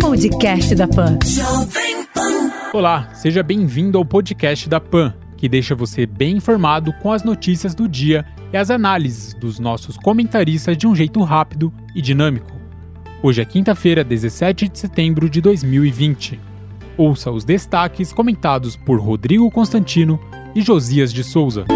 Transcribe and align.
Podcast 0.00 0.74
da 0.74 0.88
Pan. 0.88 1.18
Olá, 2.72 3.10
seja 3.12 3.42
bem-vindo 3.42 3.98
ao 3.98 4.04
podcast 4.04 4.66
da 4.70 4.80
Pan, 4.80 5.12
que 5.36 5.50
deixa 5.50 5.74
você 5.74 6.06
bem 6.06 6.38
informado 6.38 6.94
com 7.02 7.12
as 7.12 7.22
notícias 7.22 7.74
do 7.74 7.86
dia 7.86 8.24
e 8.50 8.56
as 8.56 8.70
análises 8.70 9.34
dos 9.34 9.58
nossos 9.58 9.98
comentaristas 9.98 10.78
de 10.78 10.86
um 10.86 10.96
jeito 10.96 11.22
rápido 11.22 11.70
e 11.94 12.00
dinâmico. 12.00 12.52
Hoje 13.22 13.42
é 13.42 13.44
quinta-feira, 13.44 14.02
17 14.02 14.66
de 14.66 14.78
setembro 14.78 15.28
de 15.28 15.42
2020. 15.42 16.40
Ouça 16.96 17.30
os 17.30 17.44
destaques 17.44 18.14
comentados 18.14 18.76
por 18.76 18.98
Rodrigo 18.98 19.50
Constantino 19.50 20.18
e 20.54 20.62
Josias 20.62 21.12
de 21.12 21.22
Souza. 21.22 21.66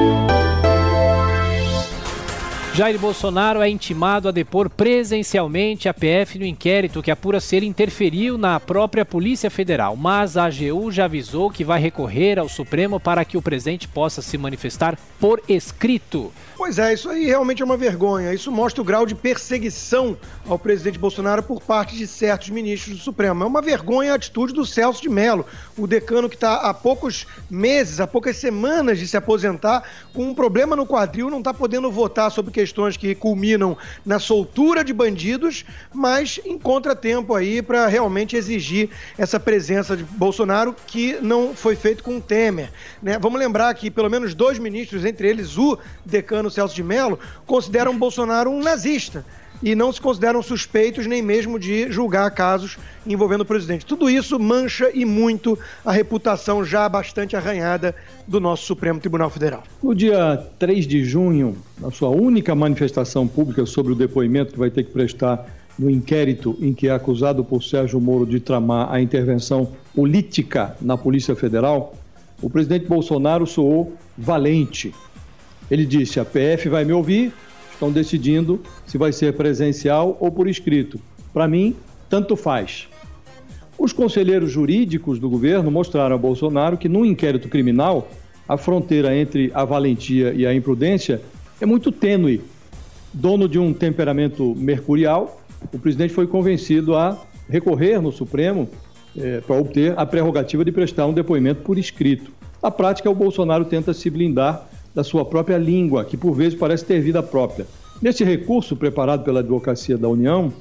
Jair 2.79 2.97
Bolsonaro 2.97 3.61
é 3.61 3.69
intimado 3.69 4.29
a 4.29 4.31
depor 4.31 4.71
presencialmente 4.71 5.89
a 5.89 5.93
PF 5.93 6.39
no 6.39 6.45
inquérito 6.45 7.03
que 7.03 7.11
apura 7.11 7.41
se 7.41 7.57
ele 7.57 7.67
interferiu 7.67 8.39
na 8.39 8.61
própria 8.61 9.05
Polícia 9.05 9.51
Federal, 9.51 9.97
mas 9.97 10.37
a 10.37 10.45
AGU 10.45 10.93
já 10.93 11.07
avisou 11.07 11.51
que 11.51 11.65
vai 11.65 11.81
recorrer 11.81 12.39
ao 12.39 12.49
Supremo 12.49 13.01
para 13.01 13.25
que 13.25 13.37
o 13.37 13.43
presidente 13.43 13.89
possa 13.89 14.23
se 14.23 14.39
manifestar 14.39 14.97
por 15.19 15.43
escrito. 15.49 16.33
Pois 16.59 16.77
é, 16.77 16.93
isso 16.93 17.09
aí 17.09 17.25
realmente 17.25 17.63
é 17.63 17.65
uma 17.65 17.77
vergonha. 17.77 18.35
Isso 18.35 18.51
mostra 18.51 18.83
o 18.83 18.85
grau 18.85 19.07
de 19.07 19.15
perseguição 19.15 20.19
ao 20.45 20.59
presidente 20.59 20.99
Bolsonaro 20.99 21.41
por 21.41 21.63
parte 21.63 21.97
de 21.97 22.05
certos 22.05 22.51
ministros 22.51 22.97
do 22.97 23.01
Supremo. 23.01 23.45
É 23.45 23.47
uma 23.47 23.63
vergonha 23.63 24.11
a 24.11 24.17
atitude 24.17 24.53
do 24.53 24.67
Celso 24.67 25.01
de 25.01 25.09
Mello, 25.09 25.47
o 25.77 25.87
decano 25.87 26.29
que 26.29 26.35
está 26.35 26.57
há 26.57 26.75
poucos 26.75 27.29
meses, 27.49 28.01
há 28.01 28.09
poucas 28.09 28.39
semanas 28.39 28.99
de 28.99 29.07
se 29.07 29.17
aposentar, 29.17 29.85
com 30.13 30.25
um 30.25 30.35
problema 30.35 30.75
no 30.75 30.85
quadril, 30.85 31.31
não 31.31 31.39
está 31.39 31.55
podendo 31.55 31.93
votar 31.93 32.29
sobre 32.33 32.51
questões 32.51 32.97
que 32.97 33.15
culminam 33.15 33.79
na 34.05 34.19
soltura 34.19 34.83
de 34.83 34.93
bandidos, 34.93 35.65
mas 35.95 36.41
encontra 36.45 36.97
tempo 36.97 37.37
aí 37.37 37.63
para 37.63 37.87
realmente 37.87 38.35
exigir 38.35 38.91
essa 39.17 39.39
presença 39.39 39.97
de 39.97 40.03
Bolsonaro 40.03 40.75
que 40.89 41.19
não 41.23 41.55
foi 41.55 41.77
feito 41.77 42.03
com 42.03 42.17
o 42.17 42.21
Temer. 42.21 42.73
Né? 43.01 43.17
Vamos 43.17 43.39
lembrar 43.39 43.73
que 43.75 43.93
pelo 43.93 44.11
menos 44.11 44.35
dois 44.35 44.59
ministros, 44.59 45.05
entre 45.05 45.29
eles 45.29 45.57
o 45.57 45.79
decano 46.05 46.48
Celso 46.51 46.75
de 46.75 46.83
Mello, 46.83 47.19
consideram 47.47 47.99
Bolsonaro 47.99 48.51
um 48.51 48.63
nazista 48.63 49.25
e 49.63 49.75
não 49.75 49.93
se 49.93 50.01
consideram 50.01 50.43
suspeitos 50.43 51.07
nem 51.07 51.21
mesmo 51.21 51.59
de 51.59 51.91
julgar 51.91 52.31
casos 52.31 52.77
envolvendo 53.07 53.41
o 53.41 53.45
presidente. 53.45 53.85
Tudo 53.85 54.09
isso 54.09 54.39
mancha 54.39 54.91
e 54.95 55.05
muito 55.05 55.59
a 55.85 55.93
reputação 55.93 56.65
já 56.65 56.89
bastante 56.89 57.37
arranhada 57.37 57.95
do 58.27 58.41
nosso 58.41 58.65
Supremo 58.65 59.01
Tribunal 59.01 59.31
Federal. 59.31 59.65
No 59.83 59.95
dia 59.95 60.47
3 60.59 60.87
de 60.87 61.05
junho, 61.05 61.57
na 61.79 61.91
sua 61.91 62.11
única 62.11 62.55
manifestação 62.55 63.27
pública 63.27 63.67
sobre 63.67 63.93
o 63.93 63.97
depoimento 63.97 64.53
que 64.53 64.59
vai 64.59 64.71
ter 64.71 64.85
que 64.85 64.93
prestar 64.93 65.47
no 65.79 65.89
inquérito 65.89 66.57
em 66.61 66.75
que 66.75 66.89
é 66.89 66.91
acusado 66.91 67.45
por 67.45 67.63
Sérgio 67.63 68.01
Moro 68.01 68.27
de 68.27 68.41
tramar 68.41 68.93
a 68.93 69.01
intervenção 69.01 69.71
política 69.95 70.77
na 70.81 70.99
Polícia 70.99 71.37
Federal, 71.37 71.95
o 72.43 72.51
presidente 72.51 72.87
Bolsonaro 72.87 73.47
soou 73.47 73.93
valente 74.17 74.93
ele 75.71 75.85
disse: 75.85 76.19
a 76.21 76.25
PF 76.25 76.69
vai 76.69 76.85
me 76.85 76.93
ouvir, 76.93 77.33
estão 77.73 77.93
decidindo 77.93 78.61
se 78.87 78.99
vai 78.99 79.13
ser 79.13 79.35
presencial 79.35 80.17
ou 80.21 80.31
por 80.31 80.49
escrito. 80.49 81.01
Para 81.33 81.47
mim, 81.47 81.77
tanto 82.09 82.37
faz. 82.37 82.89
Os 83.79 83.93
conselheiros 83.93 84.51
jurídicos 84.51 85.21
do 85.21 85.31
governo 85.31 85.71
mostraram 85.71 86.17
a 86.17 86.19
Bolsonaro 86.19 86.77
que, 86.77 86.89
num 86.89 87.05
inquérito 87.05 87.49
criminal, 87.49 88.09
a 88.49 88.57
fronteira 88.57 89.17
entre 89.17 89.53
a 89.55 89.65
valentia 89.65 90.33
e 90.35 90.47
a 90.47 90.53
imprudência 90.53 91.21
é 91.61 91.67
muito 91.67 91.93
tênue. 91.93 92.41
Dono 93.13 93.49
de 93.49 93.59
um 93.59 93.73
temperamento 93.73 94.55
mercurial, 94.57 95.41
o 95.73 95.79
presidente 95.79 96.13
foi 96.13 96.27
convencido 96.27 96.97
a 96.97 97.19
recorrer 97.49 98.01
no 98.01 98.11
Supremo 98.11 98.69
eh, 99.17 99.41
para 99.47 99.57
obter 99.57 99.95
a 99.97 100.05
prerrogativa 100.05 100.65
de 100.65 100.73
prestar 100.73 101.07
um 101.07 101.13
depoimento 101.13 101.63
por 101.63 101.79
escrito. 101.79 102.31
Na 102.63 102.71
prática, 102.71 103.09
o 103.09 103.15
Bolsonaro 103.15 103.65
tenta 103.65 103.95
se 103.95 104.11
blindar 104.11 104.69
da 104.99 105.05
sua 105.05 105.25
própria 105.25 105.57
língua, 105.57 106.05
que 106.05 106.17
por 106.17 106.33
vezes 106.33 106.59
parece 106.59 106.85
ter 106.85 107.01
vida 107.01 107.23
própria. 107.23 107.69
Neste 108.03 108.25
recurso 108.25 108.75
preparado 108.75 109.23
pela 109.23 109.39
Advocacia 109.39 109.97
da 109.97 110.09
União, 110.09 110.53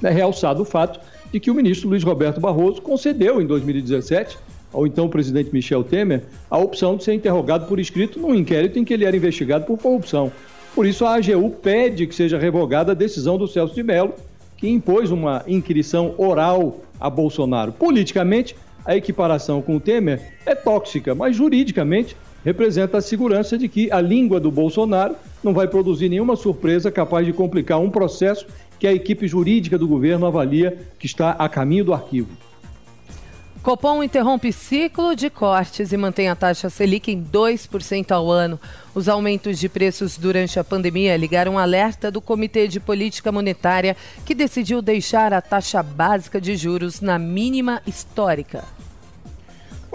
é 0.00 0.08
realçado 0.08 0.62
o 0.62 0.64
fato 0.64 1.00
de 1.32 1.40
que 1.40 1.50
o 1.50 1.54
ministro 1.54 1.88
Luiz 1.88 2.04
Roberto 2.04 2.40
Barroso 2.40 2.80
concedeu 2.80 3.42
em 3.42 3.46
2017 3.46 4.38
ao 4.72 4.86
então 4.86 5.08
presidente 5.08 5.50
Michel 5.52 5.82
Temer 5.82 6.22
a 6.48 6.56
opção 6.56 6.96
de 6.96 7.02
ser 7.02 7.14
interrogado 7.14 7.66
por 7.66 7.80
escrito 7.80 8.20
num 8.20 8.36
inquérito 8.36 8.78
em 8.78 8.84
que 8.84 8.94
ele 8.94 9.04
era 9.04 9.16
investigado 9.16 9.64
por 9.64 9.76
corrupção. 9.78 10.30
Por 10.72 10.86
isso, 10.86 11.04
a 11.04 11.16
AGU 11.16 11.50
pede 11.50 12.06
que 12.06 12.14
seja 12.14 12.38
revogada 12.38 12.92
a 12.92 12.94
decisão 12.94 13.36
do 13.36 13.48
Celso 13.48 13.74
de 13.74 13.82
Mello, 13.82 14.14
que 14.56 14.68
impôs 14.68 15.10
uma 15.10 15.42
inquirição 15.48 16.14
oral 16.18 16.82
a 17.00 17.10
Bolsonaro. 17.10 17.72
Politicamente, 17.72 18.54
a 18.84 18.94
equiparação 18.94 19.60
com 19.60 19.74
o 19.74 19.80
Temer 19.80 20.34
é 20.46 20.54
tóxica, 20.54 21.16
mas 21.16 21.34
juridicamente 21.34 22.16
representa 22.46 22.98
a 22.98 23.02
segurança 23.02 23.58
de 23.58 23.68
que 23.68 23.90
a 23.90 24.00
língua 24.00 24.38
do 24.38 24.52
Bolsonaro 24.52 25.16
não 25.42 25.52
vai 25.52 25.66
produzir 25.66 26.08
nenhuma 26.08 26.36
surpresa 26.36 26.92
capaz 26.92 27.26
de 27.26 27.32
complicar 27.32 27.80
um 27.80 27.90
processo 27.90 28.46
que 28.78 28.86
a 28.86 28.92
equipe 28.92 29.26
jurídica 29.26 29.76
do 29.76 29.88
governo 29.88 30.26
avalia 30.26 30.78
que 30.96 31.06
está 31.06 31.32
a 31.32 31.48
caminho 31.48 31.86
do 31.86 31.92
arquivo. 31.92 32.28
Copom 33.64 34.00
interrompe 34.00 34.52
ciclo 34.52 35.16
de 35.16 35.28
cortes 35.28 35.90
e 35.90 35.96
mantém 35.96 36.28
a 36.28 36.36
taxa 36.36 36.70
Selic 36.70 37.10
em 37.10 37.20
2% 37.20 38.12
ao 38.12 38.30
ano. 38.30 38.60
Os 38.94 39.08
aumentos 39.08 39.58
de 39.58 39.68
preços 39.68 40.16
durante 40.16 40.56
a 40.60 40.62
pandemia 40.62 41.16
ligaram 41.16 41.54
um 41.54 41.58
alerta 41.58 42.12
do 42.12 42.20
Comitê 42.20 42.68
de 42.68 42.78
Política 42.78 43.32
Monetária, 43.32 43.96
que 44.24 44.36
decidiu 44.36 44.80
deixar 44.80 45.32
a 45.32 45.40
taxa 45.40 45.82
básica 45.82 46.40
de 46.40 46.56
juros 46.56 47.00
na 47.00 47.18
mínima 47.18 47.82
histórica. 47.84 48.62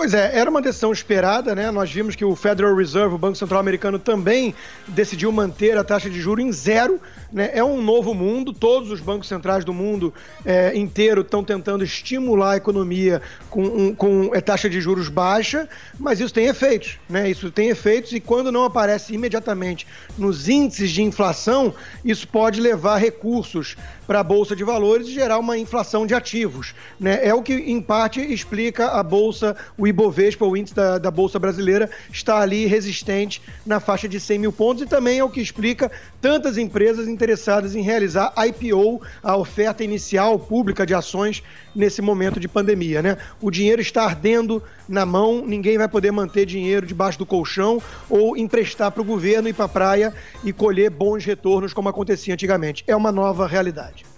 Pois 0.02 0.16
é, 0.16 0.36
era 0.36 0.50
uma 0.50 0.64
decisão 0.64 0.92
esperada, 0.92 1.54
né? 1.54 1.70
Nós 1.70 1.92
vimos 1.92 2.16
que 2.16 2.26
o 2.26 2.36
Federal 2.36 2.76
Reserve, 2.76 3.14
o 3.14 3.20
Banco 3.20 3.38
Central 3.38 3.60
Americano, 3.60 4.00
também 4.00 4.56
decidiu 4.88 5.32
manter 5.32 5.78
a 5.78 5.84
taxa 5.84 6.10
de 6.10 6.20
juro 6.20 6.42
em 6.42 6.52
zero. 6.52 7.00
Né? 7.32 7.52
É 7.54 7.64
um 7.64 7.84
novo 7.84 8.12
mundo, 8.16 8.52
todos 8.52 8.90
os 8.90 9.00
bancos 9.00 9.28
centrais 9.28 9.64
do 9.64 9.72
mundo 9.72 10.12
é, 10.44 10.76
inteiro 10.76 11.22
estão 11.22 11.44
tentando 11.44 11.84
estimular 11.84 12.54
a 12.54 12.58
economia 12.58 13.22
com, 13.48 13.64
um, 13.64 13.94
com 13.94 14.32
é, 14.34 14.42
taxa 14.42 14.68
de 14.68 14.82
juros 14.82 15.08
baixa, 15.08 15.70
mas 16.00 16.20
isso 16.20 16.34
tem 16.34 16.48
efeitos, 16.48 16.98
né? 17.08 17.30
Isso 17.30 17.52
tem 17.52 17.70
efeitos 17.70 18.12
e 18.12 18.20
quando 18.20 18.52
não 18.52 18.66
aparece 18.66 19.14
imediatamente 19.14 19.86
nos 20.18 20.50
índices 20.50 20.90
de 20.90 21.04
inflação, 21.04 21.76
isso 22.04 22.28
pode 22.28 22.60
levar 22.60 22.98
recursos 22.98 23.78
para 24.12 24.20
a 24.20 24.24
Bolsa 24.24 24.56
de 24.58 24.64
Valores 24.66 25.08
e 25.08 25.14
gerar 25.14 25.40
uma 25.40 25.58
inflação 25.58 26.06
de 26.06 26.14
ativos. 26.14 26.76
Né? 27.00 27.20
É 27.26 27.34
o 27.34 27.42
que, 27.42 27.54
em 27.54 27.82
parte, 27.82 28.20
explica 28.20 28.88
a 28.88 29.02
Bolsa, 29.02 29.56
o 29.78 29.88
Ibovespa, 29.91 30.46
o 30.46 30.57
índice 30.57 30.74
da, 30.74 30.97
da 30.97 31.12
Bolsa 31.12 31.38
Brasileira, 31.38 31.90
está 32.12 32.40
ali 32.40 32.66
resistente 32.66 33.41
na 33.66 33.79
faixa 33.79 34.07
de 34.07 34.19
100 34.19 34.40
mil 34.40 34.52
pontos 34.52 34.84
e 34.84 34.85
também 34.85 35.19
é 35.19 35.24
o 35.24 35.29
que 35.29 35.40
explica 35.40 35.91
tantas 36.19 36.57
empresas 36.57 37.07
interessadas 37.07 37.75
em 37.75 37.81
realizar 37.81 38.34
IPO, 38.38 39.02
a 39.22 39.38
oferta 39.38 39.84
inicial 39.84 40.40
pública 40.40 40.85
de 40.85 40.94
ações 40.94 41.44
nesse 41.75 42.02
momento 42.02 42.40
de 42.40 42.47
pandemia. 42.47 43.02
Né? 43.02 43.18
O 43.40 43.52
dinheiro 43.52 43.81
está 43.81 44.03
ardendo 44.03 44.62
na 44.88 45.06
mão, 45.06 45.46
ninguém 45.46 45.78
vai 45.78 45.88
poder 45.88 46.12
manter 46.12 46.46
dinheiro 46.46 46.85
debaixo 46.85 47.19
do 47.19 47.25
colchão 47.25 47.81
ou 48.09 48.35
emprestar 48.35 48.91
para 48.91 49.02
o 49.02 49.06
governo 49.06 49.47
ir 49.47 49.53
para 49.53 49.66
a 49.66 49.69
praia 49.69 50.13
e 50.44 50.52
colher 50.52 50.90
bons 50.90 51.23
retornos 51.23 51.73
como 51.73 51.90
acontecia 51.90 52.34
antigamente. 52.34 52.84
É 52.88 52.96
uma 52.96 53.12
nova 53.12 53.47
realidade. 53.47 54.11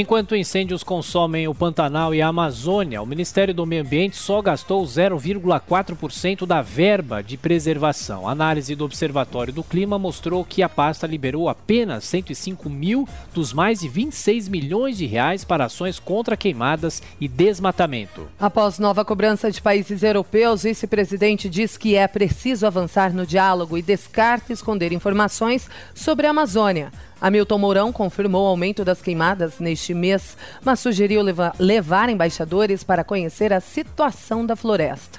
Enquanto 0.00 0.36
incêndios 0.36 0.84
consomem 0.84 1.48
o 1.48 1.54
Pantanal 1.54 2.14
e 2.14 2.22
a 2.22 2.28
Amazônia, 2.28 3.02
o 3.02 3.06
Ministério 3.06 3.52
do 3.52 3.66
Meio 3.66 3.82
Ambiente 3.82 4.16
só 4.16 4.40
gastou 4.40 4.84
0,4% 4.84 6.46
da 6.46 6.62
verba 6.62 7.20
de 7.20 7.36
preservação. 7.36 8.28
A 8.28 8.30
análise 8.30 8.76
do 8.76 8.84
Observatório 8.84 9.52
do 9.52 9.64
Clima 9.64 9.98
mostrou 9.98 10.44
que 10.44 10.62
a 10.62 10.68
pasta 10.68 11.04
liberou 11.04 11.48
apenas 11.48 12.04
105 12.04 12.70
mil 12.70 13.08
dos 13.34 13.52
mais 13.52 13.80
de 13.80 13.88
26 13.88 14.46
milhões 14.46 14.96
de 14.96 15.04
reais 15.04 15.42
para 15.42 15.64
ações 15.64 15.98
contra 15.98 16.36
queimadas 16.36 17.02
e 17.20 17.26
desmatamento. 17.26 18.28
Após 18.38 18.78
nova 18.78 19.04
cobrança 19.04 19.50
de 19.50 19.60
países 19.60 20.04
europeus, 20.04 20.60
o 20.60 20.68
vice-presidente 20.68 21.48
diz 21.48 21.76
que 21.76 21.96
é 21.96 22.06
preciso 22.06 22.68
avançar 22.68 23.12
no 23.12 23.26
diálogo 23.26 23.76
e 23.76 23.82
descarta 23.82 24.52
esconder 24.52 24.92
informações 24.92 25.68
sobre 25.92 26.28
a 26.28 26.30
Amazônia. 26.30 26.92
Hamilton 27.20 27.58
Mourão 27.58 27.92
confirmou 27.92 28.44
o 28.44 28.46
aumento 28.46 28.84
das 28.84 29.02
queimadas 29.02 29.58
neste 29.58 29.92
mês, 29.92 30.36
mas 30.64 30.80
sugeriu 30.80 31.20
levar, 31.20 31.54
levar 31.58 32.08
embaixadores 32.08 32.84
para 32.84 33.02
conhecer 33.02 33.52
a 33.52 33.60
situação 33.60 34.46
da 34.46 34.54
floresta. 34.54 35.18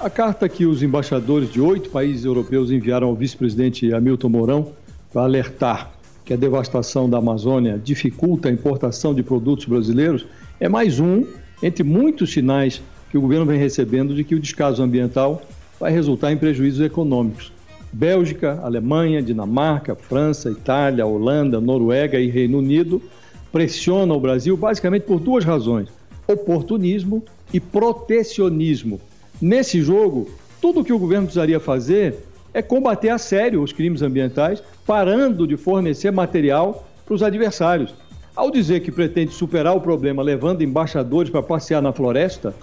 A 0.00 0.08
carta 0.08 0.48
que 0.48 0.64
os 0.64 0.82
embaixadores 0.82 1.50
de 1.50 1.60
oito 1.60 1.90
países 1.90 2.24
europeus 2.24 2.70
enviaram 2.70 3.08
ao 3.08 3.16
vice-presidente 3.16 3.92
Hamilton 3.92 4.28
Mourão 4.28 4.72
para 5.12 5.22
alertar 5.22 5.90
que 6.24 6.34
a 6.34 6.36
devastação 6.36 7.08
da 7.08 7.18
Amazônia 7.18 7.80
dificulta 7.82 8.48
a 8.48 8.52
importação 8.52 9.14
de 9.14 9.22
produtos 9.22 9.64
brasileiros 9.64 10.26
é 10.60 10.68
mais 10.68 11.00
um 11.00 11.24
entre 11.62 11.82
muitos 11.82 12.32
sinais 12.32 12.82
que 13.10 13.16
o 13.16 13.20
governo 13.20 13.46
vem 13.46 13.58
recebendo 13.58 14.14
de 14.14 14.22
que 14.22 14.34
o 14.34 14.40
descaso 14.40 14.82
ambiental 14.82 15.42
vai 15.80 15.90
resultar 15.90 16.30
em 16.30 16.36
prejuízos 16.36 16.84
econômicos. 16.84 17.50
Bélgica, 17.92 18.60
Alemanha, 18.62 19.22
Dinamarca, 19.22 19.94
França, 19.94 20.50
Itália, 20.50 21.06
Holanda, 21.06 21.60
Noruega 21.60 22.18
e 22.18 22.28
Reino 22.28 22.58
Unido 22.58 23.02
pressiona 23.50 24.14
o 24.14 24.20
Brasil 24.20 24.56
basicamente 24.56 25.02
por 25.02 25.18
duas 25.18 25.44
razões: 25.44 25.88
oportunismo 26.26 27.22
e 27.52 27.58
protecionismo. 27.58 29.00
Nesse 29.40 29.80
jogo, 29.80 30.28
tudo 30.60 30.84
que 30.84 30.92
o 30.92 30.98
governo 30.98 31.26
precisaria 31.26 31.60
fazer 31.60 32.16
é 32.52 32.60
combater 32.60 33.10
a 33.10 33.18
sério 33.18 33.62
os 33.62 33.72
crimes 33.72 34.02
ambientais, 34.02 34.62
parando 34.86 35.46
de 35.46 35.56
fornecer 35.56 36.10
material 36.10 36.86
para 37.04 37.14
os 37.14 37.22
adversários. 37.22 37.94
Ao 38.34 38.50
dizer 38.50 38.80
que 38.80 38.92
pretende 38.92 39.32
superar 39.32 39.76
o 39.76 39.80
problema 39.80 40.22
levando 40.22 40.62
embaixadores 40.62 41.30
para 41.30 41.42
passear 41.42 41.82
na 41.82 41.92
floresta, 41.92 42.54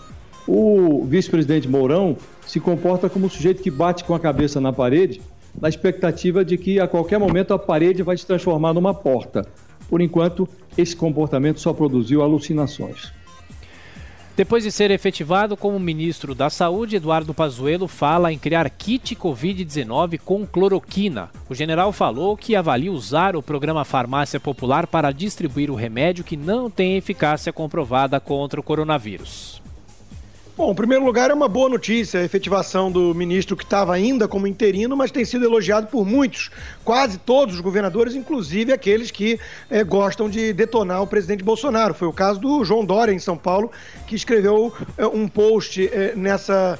o 0.47 1.03
vice-presidente 1.05 1.67
Mourão 1.67 2.17
se 2.45 2.59
comporta 2.59 3.09
como 3.09 3.25
um 3.25 3.29
sujeito 3.29 3.63
que 3.63 3.71
bate 3.71 4.03
com 4.03 4.13
a 4.13 4.19
cabeça 4.19 4.61
na 4.61 4.71
parede, 4.71 5.21
na 5.59 5.69
expectativa 5.69 6.43
de 6.43 6.57
que 6.57 6.79
a 6.79 6.87
qualquer 6.87 7.17
momento 7.17 7.53
a 7.53 7.59
parede 7.59 8.03
vai 8.03 8.17
se 8.17 8.25
transformar 8.25 8.73
numa 8.73 8.93
porta. 8.93 9.45
Por 9.89 10.01
enquanto, 10.01 10.47
esse 10.77 10.95
comportamento 10.95 11.59
só 11.59 11.73
produziu 11.73 12.21
alucinações. 12.21 13.11
Depois 14.35 14.65
de 14.65 14.71
ser 14.71 14.91
efetivado 14.91 15.55
como 15.55 15.79
ministro 15.79 16.35
da 16.35 16.49
Saúde, 16.49 16.97
Eduardo 16.97 17.33
Pazuello 17.33 17.87
fala 17.87 18.33
em 18.33 18.37
criar 18.37 18.69
kit 18.69 19.15
Covid-19 19.15 20.19
com 20.19 20.45
cloroquina. 20.45 21.29
O 21.47 21.55
general 21.55 21.93
falou 21.93 22.35
que 22.35 22.53
avalia 22.53 22.91
usar 22.91 23.37
o 23.37 23.41
programa 23.41 23.85
Farmácia 23.85 24.37
Popular 24.37 24.87
para 24.87 25.13
distribuir 25.13 25.71
o 25.71 25.75
remédio 25.75 26.25
que 26.25 26.35
não 26.35 26.69
tem 26.69 26.97
eficácia 26.97 27.53
comprovada 27.53 28.19
contra 28.19 28.59
o 28.59 28.63
coronavírus. 28.63 29.61
Bom, 30.57 30.71
em 30.71 30.75
primeiro 30.75 31.03
lugar, 31.03 31.29
é 31.29 31.33
uma 31.33 31.49
boa 31.49 31.67
notícia 31.67 32.21
a 32.21 32.23
efetivação 32.23 32.89
do 32.89 33.13
ministro 33.13 33.57
que 33.57 33.65
estava 33.65 33.93
ainda 33.93 34.25
como 34.25 34.47
interino, 34.47 34.95
mas 34.95 35.11
tem 35.11 35.25
sido 35.25 35.43
elogiado 35.43 35.87
por 35.87 36.05
muitos, 36.05 36.49
quase 36.81 37.17
todos 37.17 37.55
os 37.55 37.59
governadores, 37.59 38.15
inclusive 38.15 38.71
aqueles 38.71 39.11
que 39.11 39.37
é, 39.69 39.83
gostam 39.83 40.29
de 40.29 40.53
detonar 40.53 41.03
o 41.03 41.07
presidente 41.07 41.43
Bolsonaro. 41.43 41.93
Foi 41.93 42.07
o 42.07 42.13
caso 42.13 42.39
do 42.39 42.63
João 42.63 42.85
Dória, 42.85 43.11
em 43.11 43.19
São 43.19 43.37
Paulo, 43.37 43.69
que 44.07 44.15
escreveu 44.15 44.73
é, 44.97 45.05
um 45.05 45.27
post 45.27 45.89
é, 45.91 46.13
nessa 46.15 46.79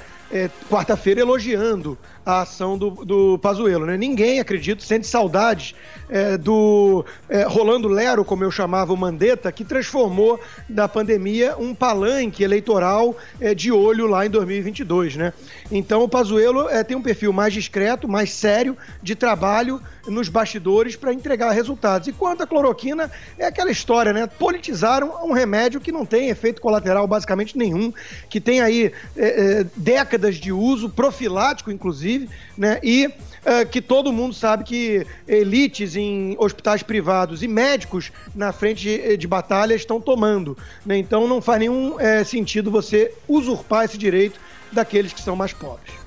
quarta-feira 0.69 1.21
elogiando 1.21 1.97
a 2.25 2.41
ação 2.41 2.77
do, 2.77 2.89
do 2.89 3.37
Pazuello. 3.39 3.85
Né? 3.85 3.97
Ninguém, 3.97 4.39
acredito, 4.39 4.83
sente 4.83 5.05
saudades 5.07 5.75
é, 6.09 6.37
do 6.37 7.05
é, 7.29 7.43
Rolando 7.43 7.87
Lero, 7.87 8.25
como 8.25 8.43
eu 8.43 8.51
chamava 8.51 8.91
o 8.91 8.97
Mandetta, 8.97 9.51
que 9.51 9.63
transformou 9.63 10.39
da 10.67 10.87
pandemia 10.87 11.55
um 11.57 11.73
palanque 11.73 12.43
eleitoral 12.43 13.15
é, 13.39 13.53
de 13.53 13.71
olho 13.71 14.07
lá 14.07 14.25
em 14.25 14.29
2022. 14.29 15.15
Né? 15.15 15.33
Então 15.71 16.03
o 16.03 16.09
Pazuello 16.09 16.67
é, 16.69 16.83
tem 16.83 16.97
um 16.97 17.01
perfil 17.01 17.31
mais 17.31 17.53
discreto, 17.53 18.07
mais 18.07 18.31
sério 18.31 18.75
de 19.01 19.15
trabalho 19.15 19.81
nos 20.07 20.29
bastidores 20.29 20.95
para 20.95 21.13
entregar 21.13 21.51
resultados. 21.51 22.07
E 22.07 22.11
quanto 22.11 22.43
à 22.43 22.47
cloroquina, 22.47 23.11
é 23.37 23.45
aquela 23.45 23.71
história, 23.71 24.13
né? 24.13 24.27
Politizaram 24.27 25.25
um 25.25 25.33
remédio 25.33 25.81
que 25.81 25.91
não 25.91 26.05
tem 26.05 26.29
efeito 26.29 26.61
colateral 26.61 27.07
basicamente 27.07 27.57
nenhum, 27.57 27.93
que 28.29 28.39
tem 28.39 28.61
aí 28.61 28.91
é, 29.15 29.59
é, 29.59 29.65
décadas 29.75 30.35
de 30.35 30.51
uso, 30.51 30.89
profilático 30.89 31.71
inclusive, 31.71 32.29
né? 32.57 32.79
E 32.83 33.09
é, 33.45 33.63
que 33.63 33.79
todo 33.79 34.11
mundo 34.11 34.33
sabe 34.33 34.63
que 34.63 35.05
elites 35.27 35.95
em 35.95 36.35
hospitais 36.39 36.81
privados 36.81 37.43
e 37.43 37.47
médicos 37.47 38.11
na 38.33 38.51
frente 38.51 38.81
de, 38.81 39.17
de 39.17 39.27
batalha 39.27 39.75
estão 39.75 40.01
tomando. 40.01 40.57
Né? 40.83 40.97
Então 40.97 41.27
não 41.27 41.39
faz 41.39 41.59
nenhum 41.59 41.99
é, 41.99 42.23
sentido 42.23 42.71
você 42.71 43.13
usurpar 43.27 43.85
esse 43.85 43.99
direito 43.99 44.39
daqueles 44.71 45.13
que 45.13 45.21
são 45.21 45.35
mais 45.35 45.53
pobres. 45.53 46.04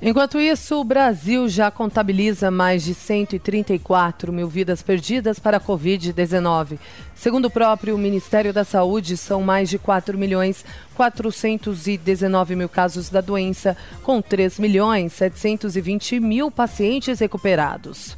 Enquanto 0.00 0.38
isso, 0.38 0.80
o 0.80 0.84
Brasil 0.84 1.48
já 1.48 1.72
contabiliza 1.72 2.52
mais 2.52 2.84
de 2.84 2.94
134 2.94 4.32
mil 4.32 4.46
vidas 4.46 4.80
perdidas 4.80 5.40
para 5.40 5.56
a 5.56 5.60
Covid-19. 5.60 6.78
Segundo 7.16 7.46
o 7.46 7.50
próprio 7.50 7.98
Ministério 7.98 8.52
da 8.52 8.62
Saúde, 8.62 9.16
são 9.16 9.42
mais 9.42 9.68
de 9.68 9.76
4 9.76 10.16
milhões 10.16 10.64
419 10.94 12.54
mil 12.54 12.68
casos 12.68 13.10
da 13.10 13.20
doença, 13.20 13.76
com 14.04 14.22
3 14.22 14.60
milhões 14.60 15.12
720 15.14 16.20
mil 16.20 16.48
pacientes 16.48 17.18
recuperados. 17.18 18.16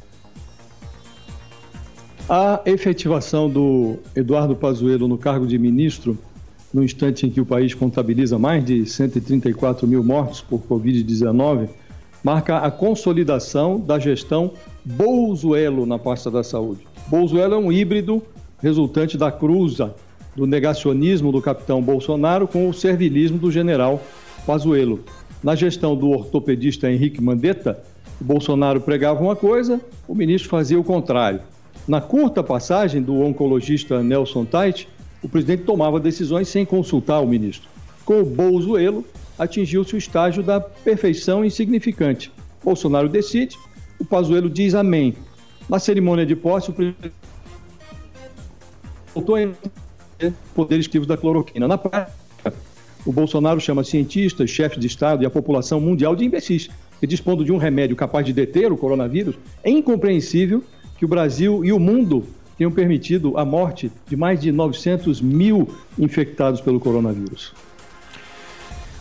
A 2.29 2.61
efetivação 2.63 3.49
do 3.49 3.97
Eduardo 4.15 4.55
Pazuello 4.55 5.07
no 5.07 5.17
cargo 5.17 5.47
de 5.47 5.57
ministro 5.57 6.15
no 6.73 6.83
instante 6.83 7.25
em 7.25 7.29
que 7.29 7.41
o 7.41 7.45
país 7.45 7.73
contabiliza 7.73 8.39
mais 8.39 8.63
de 8.63 8.85
134 8.85 9.87
mil 9.87 10.03
mortos 10.03 10.41
por 10.41 10.61
Covid-19, 10.61 11.69
marca 12.23 12.57
a 12.57 12.71
consolidação 12.71 13.79
da 13.79 13.99
gestão 13.99 14.53
Bolzuelo 14.85 15.85
na 15.85 15.99
pasta 15.99 16.31
da 16.31 16.43
saúde. 16.43 16.81
Bolzuelo 17.07 17.55
é 17.55 17.57
um 17.57 17.71
híbrido 17.71 18.21
resultante 18.61 19.17
da 19.17 19.31
cruza 19.31 19.95
do 20.35 20.47
negacionismo 20.47 21.31
do 21.31 21.41
capitão 21.41 21.81
Bolsonaro 21.81 22.47
com 22.47 22.69
o 22.69 22.73
servilismo 22.73 23.37
do 23.37 23.51
general 23.51 24.01
Pazuello. 24.45 25.03
Na 25.43 25.55
gestão 25.55 25.95
do 25.95 26.09
ortopedista 26.09 26.89
Henrique 26.89 27.21
Mandetta, 27.21 27.83
o 28.19 28.23
Bolsonaro 28.23 28.79
pregava 28.79 29.21
uma 29.21 29.35
coisa, 29.35 29.81
o 30.07 30.13
ministro 30.13 30.49
fazia 30.49 30.79
o 30.79 30.83
contrário. 30.83 31.41
Na 31.87 31.99
curta 31.99 32.43
passagem 32.43 33.01
do 33.01 33.19
oncologista 33.19 34.03
Nelson 34.03 34.45
Tait, 34.45 34.87
o 35.23 35.29
presidente 35.29 35.63
tomava 35.63 35.99
decisões 35.99 36.47
sem 36.47 36.65
consultar 36.65 37.19
o 37.21 37.27
ministro. 37.27 37.69
Com 38.05 38.21
o 38.21 38.25
Bolzuelo, 38.25 39.05
atingiu-se 39.37 39.95
o 39.95 39.97
estágio 39.97 40.41
da 40.41 40.59
perfeição 40.59 41.45
insignificante. 41.45 42.31
Bolsonaro 42.63 43.07
decide, 43.07 43.57
o 43.99 44.05
Pazuello 44.05 44.49
diz 44.49 44.73
amém. 44.75 45.15
Na 45.69 45.79
cerimônia 45.79 46.25
de 46.25 46.35
posse, 46.35 46.69
o 46.69 46.73
presidente 46.73 47.13
voltou 49.13 49.35
a 49.35 50.31
poderes 50.53 50.85
ativos 50.85 51.07
da 51.07 51.17
cloroquina. 51.17 51.67
Na 51.67 51.77
prática, 51.77 52.53
o 53.05 53.11
Bolsonaro 53.11 53.59
chama 53.59 53.83
cientistas, 53.83 54.49
chefes 54.49 54.79
de 54.79 54.87
Estado 54.87 55.23
e 55.23 55.25
a 55.25 55.29
população 55.29 55.79
mundial 55.79 56.15
de 56.15 56.25
imbecis. 56.25 56.69
E 57.01 57.07
dispondo 57.07 57.43
de 57.43 57.51
um 57.51 57.57
remédio 57.57 57.95
capaz 57.95 58.25
de 58.25 58.33
deter 58.33 58.71
o 58.71 58.77
coronavírus, 58.77 59.35
é 59.63 59.71
incompreensível 59.71 60.63
que 60.97 61.05
o 61.05 61.07
Brasil 61.07 61.65
e 61.65 61.73
o 61.73 61.79
mundo 61.79 62.25
tenham 62.57 62.71
permitido 62.71 63.37
a 63.37 63.45
morte 63.45 63.91
de 64.07 64.15
mais 64.15 64.39
de 64.39 64.51
900 64.51 65.21
mil 65.21 65.69
infectados 65.97 66.61
pelo 66.61 66.79
coronavírus. 66.79 67.53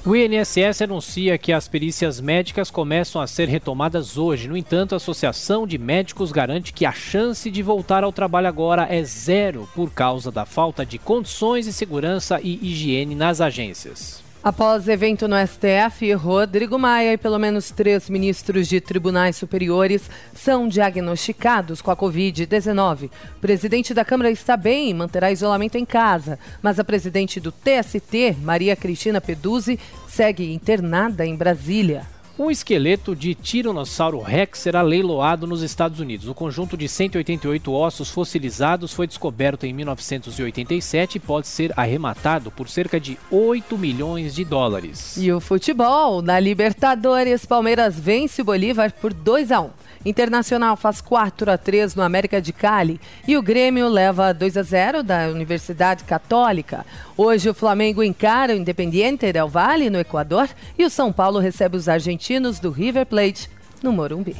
O 0.05 0.17
INSS 0.17 0.81
anuncia 0.81 1.37
que 1.37 1.53
as 1.53 1.69
perícias 1.69 2.23
médicas 2.23 2.71
começam 2.71 3.21
a 3.21 3.27
ser 3.27 3.49
retomadas 3.49 4.17
hoje. 4.17 4.49
No 4.49 4.57
entanto, 4.57 4.95
a 4.95 4.97
Associação 4.97 5.67
de 5.67 5.77
Médicos 5.77 6.33
garante 6.33 6.73
que 6.73 6.87
a 6.87 6.93
chance 6.93 7.51
de 7.51 7.63
voltar 7.63 8.03
ao 8.03 8.11
trabalho 8.11 8.49
agora 8.49 8.87
é 8.89 9.05
zero 9.05 9.69
por 9.75 9.91
causa 9.91 10.33
da 10.33 10.47
falta 10.47 10.87
de 10.87 10.97
condições 10.97 11.67
de 11.67 11.73
segurança 11.75 12.41
e 12.43 12.59
higiene 12.67 13.15
nas 13.15 13.43
agências. 13.43 14.30
Após 14.43 14.89
evento 14.89 15.29
no 15.29 15.37
STF, 15.37 16.15
Rodrigo 16.15 16.79
Maia 16.79 17.13
e 17.13 17.19
pelo 17.19 17.39
menos 17.39 17.71
três 17.71 18.09
ministros 18.09 18.67
de 18.69 18.81
tribunais 18.81 19.37
superiores 19.37 20.09
são 20.33 20.67
diagnosticados 20.67 21.83
com 21.83 21.91
a 21.91 21.97
Covid-19. 21.97 23.11
O 23.37 23.41
presidente 23.41 23.93
da 23.93 24.03
Câmara 24.03 24.31
está 24.31 24.57
bem 24.57 24.89
e 24.89 24.95
manterá 24.95 25.31
isolamento 25.31 25.77
em 25.77 25.85
casa, 25.85 26.39
mas 26.63 26.79
a 26.79 26.85
presidente 26.85 27.39
do 27.39 27.53
TST, 27.53 28.39
Maria 28.43 28.75
Cristina 28.75 29.21
Peduzzi, 29.21 29.79
segue 30.09 30.55
internada 30.55 31.27
em 31.27 31.37
Brasília. 31.37 32.07
Um 32.41 32.51
esqueleto 32.51 33.15
de 33.15 33.35
Tiranossauro 33.35 34.19
Rex 34.19 34.61
será 34.61 34.81
leiloado 34.81 35.47
nos 35.47 35.61
Estados 35.61 36.01
Unidos. 36.01 36.27
O 36.27 36.33
conjunto 36.33 36.75
de 36.75 36.89
188 36.89 37.71
ossos 37.71 38.09
fossilizados 38.09 38.95
foi 38.95 39.07
descoberto 39.07 39.67
em 39.67 39.75
1987 39.75 41.17
e 41.17 41.21
pode 41.21 41.49
ser 41.49 41.71
arrematado 41.77 42.51
por 42.51 42.67
cerca 42.67 42.99
de 42.99 43.19
8 43.31 43.77
milhões 43.77 44.35
de 44.35 44.43
dólares. 44.43 45.19
E 45.19 45.31
o 45.31 45.39
futebol, 45.39 46.23
na 46.23 46.41
Libertadores, 46.41 47.45
Palmeiras 47.45 48.01
vence 48.01 48.41
o 48.41 48.45
Bolívar 48.47 48.91
por 48.91 49.13
2 49.13 49.53
a 49.53 49.61
1. 49.61 49.71
Internacional 50.05 50.77
faz 50.77 51.01
4 51.03 51.51
a 51.51 51.59
3 51.59 51.95
no 51.95 52.03
América 52.03 52.41
de 52.41 52.55
Cali 52.55 52.99
e 53.29 53.37
o 53.37 53.43
Grêmio 53.43 53.87
leva 53.87 54.33
2 54.33 54.57
a 54.57 54.63
0 54.63 55.03
da 55.03 55.29
Universidade 55.29 56.05
Católica. 56.05 56.87
Hoje 57.17 57.51
o 57.51 57.55
Flamengo 57.55 58.03
encara 58.03 58.55
o 58.55 58.57
Independiente 58.57 59.31
del 59.31 59.49
Valle 59.49 59.91
no 59.91 60.01
Equador 60.01 60.49
e 60.79 60.85
o 60.87 60.91
São 60.91 61.13
Paulo 61.13 61.39
recebe 61.39 61.77
os 61.77 61.87
argentinos 61.87 62.59
do 62.59 62.71
River 62.71 63.05
Plate 63.05 63.51
no 63.83 63.93
Morumbi. 63.93 64.37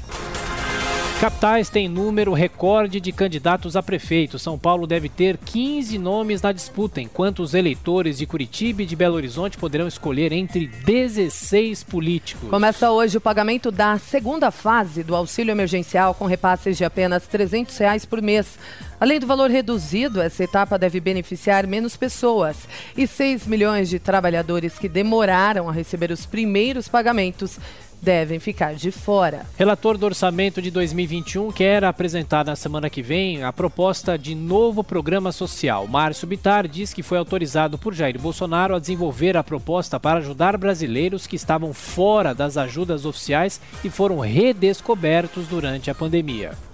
Capitais 1.21 1.69
têm 1.69 1.87
número 1.87 2.33
recorde 2.33 2.99
de 2.99 3.13
candidatos 3.13 3.77
a 3.77 3.83
prefeito. 3.83 4.39
São 4.39 4.59
Paulo 4.59 4.87
deve 4.87 5.07
ter 5.07 5.37
15 5.37 5.99
nomes 5.99 6.41
na 6.41 6.51
disputa, 6.51 6.99
enquanto 6.99 7.41
os 7.41 7.53
eleitores 7.53 8.17
de 8.17 8.25
Curitiba 8.25 8.81
e 8.81 8.87
de 8.87 8.97
Belo 8.97 9.17
Horizonte 9.17 9.59
poderão 9.59 9.87
escolher 9.87 10.33
entre 10.33 10.67
16 10.67 11.85
políticos. 11.85 12.49
Começa 12.49 12.91
hoje 12.91 13.19
o 13.19 13.21
pagamento 13.21 13.71
da 13.71 13.99
segunda 13.99 14.51
fase 14.51 15.03
do 15.03 15.15
auxílio 15.15 15.53
emergencial 15.53 16.15
com 16.15 16.25
repasses 16.25 16.79
de 16.79 16.87
apenas 16.87 17.27
300 17.27 17.77
reais 17.77 18.07
por 18.07 18.23
mês. 18.23 18.59
Além 18.99 19.21
do 19.21 19.27
valor 19.27 19.51
reduzido, 19.51 20.23
essa 20.23 20.43
etapa 20.43 20.79
deve 20.79 21.01
beneficiar 21.01 21.67
menos 21.67 21.99
pessoas. 21.99 22.67
E 22.97 23.07
6 23.07 23.47
milhões 23.47 23.91
de 23.91 23.99
trabalhadores 23.99 24.79
que 24.79 24.89
demoraram 24.89 25.69
a 25.69 25.73
receber 25.73 26.11
os 26.11 26.25
primeiros 26.25 26.89
pagamentos 26.89 27.59
devem 28.01 28.39
ficar 28.39 28.75
de 28.75 28.91
fora. 28.91 29.47
Relator 29.59 29.99
do 29.99 30.07
orçamento 30.07 30.61
de 30.63 30.71
2021 30.71 31.53
quer 31.53 31.85
apresentar 31.85 32.45
na 32.45 32.57
semana 32.57 32.89
que 32.89 33.03
vem 33.03 33.43
a 33.43 33.53
proposta 33.53 34.19
de 34.19 34.35
novo 34.35 34.83
programa 34.83 35.33
social. 35.33 35.87
Márcio 35.87 36.27
Bitar 36.27 36.67
diz 36.67 36.95
que 36.95 37.03
foi 37.03 37.19
autorizado 37.19 37.79
por 37.79 37.95
Jair 37.95 38.19
Bolsonaro 38.19 38.75
a 38.75 38.79
desenvolver 38.79 39.37
a 39.37 39.45
proposta 39.45 39.99
para 40.01 40.19
ajudar 40.19 40.57
brasileiros 40.57 41.27
que 41.27 41.37
estavam 41.37 41.73
fora 41.73 42.35
das 42.35 42.57
ajudas 42.57 43.05
oficiais 43.05 43.61
e 43.85 43.91
foram 43.91 44.21
redescobertos 44.21 45.47
durante 45.47 45.91
a 45.91 45.95
pandemia. 45.95 46.70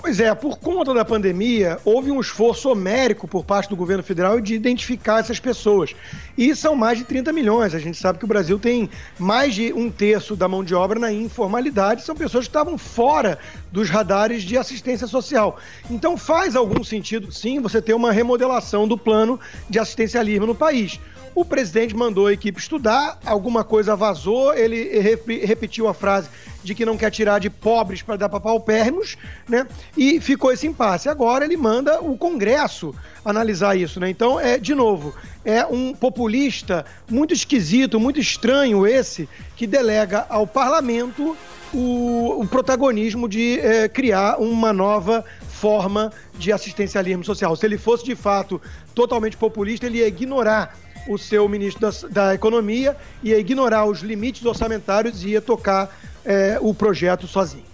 Pois 0.00 0.18
é, 0.18 0.34
por 0.34 0.58
conta 0.58 0.94
da 0.94 1.04
pandemia, 1.04 1.78
houve 1.84 2.10
um 2.10 2.18
esforço 2.18 2.70
homérico 2.70 3.28
por 3.28 3.44
parte 3.44 3.68
do 3.68 3.76
governo 3.76 4.02
federal 4.02 4.40
de 4.40 4.54
identificar 4.54 5.20
essas 5.20 5.38
pessoas. 5.38 5.94
E 6.38 6.56
são 6.56 6.74
mais 6.74 6.96
de 6.96 7.04
30 7.04 7.30
milhões. 7.34 7.74
A 7.74 7.78
gente 7.78 7.98
sabe 7.98 8.18
que 8.18 8.24
o 8.24 8.28
Brasil 8.28 8.58
tem 8.58 8.88
mais 9.18 9.54
de 9.54 9.74
um 9.74 9.90
terço 9.90 10.34
da 10.34 10.48
mão 10.48 10.64
de 10.64 10.74
obra 10.74 10.98
na 10.98 11.12
informalidade, 11.12 12.02
são 12.02 12.16
pessoas 12.16 12.46
que 12.46 12.48
estavam 12.48 12.78
fora 12.78 13.38
dos 13.70 13.90
radares 13.90 14.42
de 14.42 14.56
assistência 14.56 15.06
social. 15.06 15.58
Então 15.90 16.16
faz 16.16 16.56
algum 16.56 16.82
sentido, 16.82 17.30
sim, 17.30 17.60
você 17.60 17.82
ter 17.82 17.92
uma 17.92 18.10
remodelação 18.10 18.88
do 18.88 18.96
plano 18.96 19.38
de 19.68 19.78
assistencialismo 19.78 20.46
no 20.46 20.54
país. 20.54 20.98
O 21.34 21.44
presidente 21.44 21.94
mandou 21.94 22.26
a 22.26 22.32
equipe 22.32 22.60
estudar, 22.60 23.18
alguma 23.24 23.62
coisa 23.62 23.94
vazou, 23.94 24.52
ele 24.52 24.98
repetiu 25.44 25.88
a 25.88 25.94
frase 25.94 26.28
de 26.62 26.74
que 26.74 26.84
não 26.84 26.96
quer 26.96 27.10
tirar 27.10 27.38
de 27.38 27.48
pobres 27.48 28.02
para 28.02 28.16
dar 28.16 28.28
para 28.28 28.40
paupérrimos, 28.40 29.16
né? 29.48 29.66
E 29.96 30.20
ficou 30.20 30.52
esse 30.52 30.66
impasse. 30.66 31.08
Agora 31.08 31.44
ele 31.44 31.56
manda 31.56 32.00
o 32.02 32.16
Congresso 32.16 32.94
analisar 33.24 33.76
isso, 33.76 33.98
né? 33.98 34.10
Então, 34.10 34.38
é 34.38 34.58
de 34.58 34.74
novo, 34.74 35.14
é 35.44 35.64
um 35.64 35.94
populista 35.94 36.84
muito 37.08 37.32
esquisito, 37.32 37.98
muito 37.98 38.20
estranho 38.20 38.86
esse 38.86 39.28
que 39.56 39.66
delega 39.66 40.26
ao 40.28 40.46
parlamento 40.46 41.36
o, 41.72 42.40
o 42.40 42.46
protagonismo 42.46 43.28
de 43.28 43.58
é, 43.60 43.88
criar 43.88 44.38
uma 44.38 44.72
nova 44.72 45.24
forma 45.48 46.12
de 46.38 46.52
assistencialismo 46.52 47.24
social. 47.24 47.54
Se 47.54 47.66
ele 47.66 47.78
fosse 47.78 48.04
de 48.04 48.16
fato 48.16 48.60
totalmente 48.94 49.36
populista, 49.36 49.86
ele 49.86 49.98
ia 49.98 50.08
ignorar 50.08 50.76
o 51.08 51.18
seu 51.18 51.48
ministro 51.48 51.80
da, 51.80 52.08
da 52.08 52.34
Economia, 52.34 52.96
ia 53.22 53.38
ignorar 53.38 53.86
os 53.86 54.00
limites 54.00 54.44
orçamentários 54.44 55.24
e 55.24 55.30
ia 55.30 55.40
tocar 55.40 55.98
é, 56.24 56.58
o 56.60 56.72
projeto 56.74 57.26
sozinho. 57.26 57.64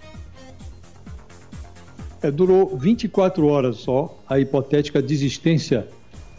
É, 2.22 2.30
durou 2.30 2.76
24 2.76 3.46
horas 3.46 3.76
só 3.76 4.18
a 4.28 4.40
hipotética 4.40 5.02
desistência 5.02 5.86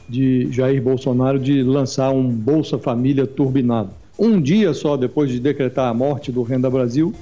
de 0.10 0.52
Jair 0.52 0.82
Bolsonaro 0.82 1.40
de 1.40 1.62
lançar 1.64 2.12
um 2.12 2.28
Bolsa 2.28 2.78
Família 2.78 3.28
turbinado. 3.28 3.92
Um 4.18 4.42
dia 4.42 4.74
só 4.74 4.98
depois 4.98 5.30
de 5.30 5.40
decretar 5.40 5.90
a 5.90 5.94
morte 5.94 6.32
do 6.32 6.42
Renda 6.42 6.70
Brasil, 6.70 7.14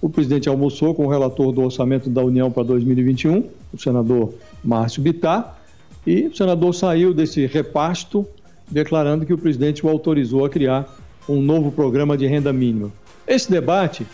o 0.00 0.08
presidente 0.08 0.48
almoçou 0.48 0.94
com 0.94 1.04
o 1.04 1.08
relator 1.08 1.52
do 1.52 1.62
orçamento 1.62 2.08
da 2.08 2.22
União 2.22 2.50
para 2.50 2.62
2021, 2.62 3.44
o 3.72 3.78
senador 3.78 4.32
Márcio 4.64 5.02
Bittar, 5.02 5.58
e 6.06 6.28
o 6.28 6.36
senador 6.36 6.74
saiu 6.74 7.12
desse 7.12 7.44
repasto 7.46 8.26
declarando 8.70 9.24
que 9.24 9.32
o 9.32 9.38
presidente 9.38 9.84
o 9.84 9.88
autorizou 9.88 10.44
a 10.44 10.50
criar 10.50 10.88
um 11.28 11.40
novo 11.40 11.70
programa 11.70 12.16
de 12.16 12.26
renda 12.26 12.52
mínima. 12.52 12.90
Esse 13.26 13.50
debate 13.50 14.06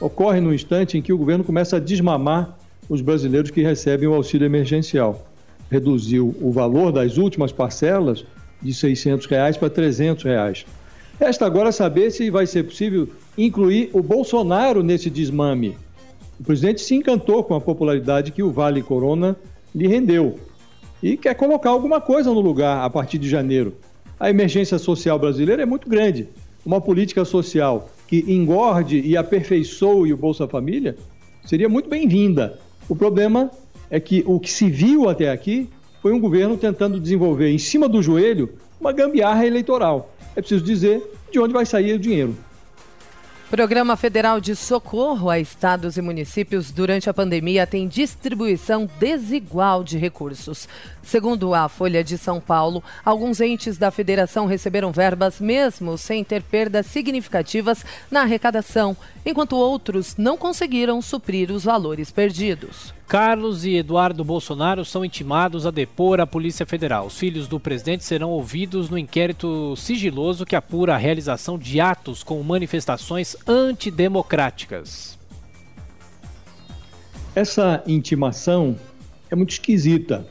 ocorre 0.00 0.40
no 0.40 0.54
instante 0.54 0.98
em 0.98 1.02
que 1.02 1.12
o 1.12 1.18
governo 1.18 1.44
começa 1.44 1.76
a 1.76 1.80
desmamar 1.80 2.56
os 2.88 3.00
brasileiros 3.00 3.50
que 3.50 3.62
recebem 3.62 4.08
o 4.08 4.14
auxílio 4.14 4.46
emergencial. 4.46 5.26
Reduziu 5.70 6.34
o 6.40 6.50
valor 6.50 6.92
das 6.92 7.16
últimas 7.16 7.52
parcelas 7.52 8.24
de 8.62 8.72
600 8.72 9.26
reais 9.26 9.56
para 9.56 9.70
300 9.70 10.24
reais. 10.24 10.66
Resta 11.18 11.46
agora 11.46 11.72
saber 11.72 12.10
se 12.10 12.30
vai 12.30 12.46
ser 12.46 12.64
possível 12.64 13.08
incluir 13.36 13.90
o 13.92 14.02
Bolsonaro 14.02 14.82
nesse 14.82 15.08
desmame. 15.08 15.76
O 16.38 16.44
presidente 16.44 16.82
se 16.82 16.94
encantou 16.94 17.42
com 17.42 17.54
a 17.54 17.60
popularidade 17.60 18.32
que 18.32 18.42
o 18.42 18.50
Vale 18.50 18.82
Corona 18.82 19.34
lhe 19.74 19.88
rendeu 19.88 20.38
e 21.02 21.16
quer 21.16 21.34
colocar 21.34 21.70
alguma 21.70 22.00
coisa 22.00 22.32
no 22.32 22.40
lugar 22.40 22.84
a 22.84 22.90
partir 22.90 23.18
de 23.18 23.28
janeiro. 23.28 23.74
A 24.18 24.30
emergência 24.30 24.78
social 24.78 25.18
brasileira 25.18 25.62
é 25.62 25.66
muito 25.66 25.88
grande. 25.88 26.28
Uma 26.64 26.80
política 26.80 27.24
social 27.24 27.90
que 28.08 28.24
engorde 28.26 29.00
e 29.00 29.16
aperfeiçoe 29.16 30.12
o 30.12 30.16
Bolsa 30.16 30.48
Família 30.48 30.96
seria 31.44 31.68
muito 31.68 31.88
bem-vinda. 31.88 32.58
O 32.88 32.96
problema 32.96 33.50
é 33.90 34.00
que 34.00 34.24
o 34.26 34.40
que 34.40 34.50
se 34.50 34.70
viu 34.70 35.08
até 35.08 35.30
aqui 35.30 35.68
foi 36.00 36.12
um 36.12 36.20
governo 36.20 36.56
tentando 36.56 36.98
desenvolver 36.98 37.50
em 37.50 37.58
cima 37.58 37.88
do 37.88 38.02
joelho 38.02 38.48
uma 38.80 38.90
gambiarra 38.90 39.46
eleitoral. 39.46 40.14
É 40.34 40.40
preciso 40.40 40.64
dizer 40.64 41.02
de 41.30 41.38
onde 41.38 41.52
vai 41.52 41.66
sair 41.66 41.92
o 41.92 41.98
dinheiro. 41.98 42.34
Programa 43.50 43.96
Federal 43.96 44.40
de 44.40 44.56
Socorro 44.56 45.30
a 45.30 45.38
estados 45.38 45.96
e 45.96 46.02
municípios 46.02 46.72
durante 46.72 47.08
a 47.08 47.14
pandemia 47.14 47.64
tem 47.64 47.86
distribuição 47.86 48.90
desigual 48.98 49.84
de 49.84 49.96
recursos. 49.96 50.68
Segundo 51.00 51.54
a 51.54 51.68
Folha 51.68 52.02
de 52.02 52.18
São 52.18 52.40
Paulo, 52.40 52.82
alguns 53.04 53.40
entes 53.40 53.78
da 53.78 53.92
federação 53.92 54.46
receberam 54.46 54.90
verbas 54.90 55.38
mesmo 55.38 55.96
sem 55.96 56.24
ter 56.24 56.42
perdas 56.42 56.86
significativas 56.86 57.84
na 58.10 58.22
arrecadação, 58.22 58.96
enquanto 59.24 59.54
outros 59.54 60.16
não 60.16 60.36
conseguiram 60.36 61.00
suprir 61.00 61.52
os 61.52 61.62
valores 61.62 62.10
perdidos. 62.10 62.95
Carlos 63.08 63.64
e 63.64 63.76
Eduardo 63.76 64.24
Bolsonaro 64.24 64.84
são 64.84 65.04
intimados 65.04 65.64
a 65.64 65.70
depor 65.70 66.20
a 66.20 66.26
Polícia 66.26 66.66
Federal. 66.66 67.06
Os 67.06 67.16
filhos 67.16 67.46
do 67.46 67.60
presidente 67.60 68.04
serão 68.04 68.30
ouvidos 68.30 68.90
no 68.90 68.98
inquérito 68.98 69.76
sigiloso 69.76 70.44
que 70.44 70.56
apura 70.56 70.94
a 70.94 70.98
realização 70.98 71.56
de 71.56 71.80
atos 71.80 72.24
com 72.24 72.42
manifestações 72.42 73.36
antidemocráticas. 73.46 75.16
Essa 77.32 77.80
intimação 77.86 78.76
é 79.30 79.36
muito 79.36 79.50
esquisita. 79.50 80.26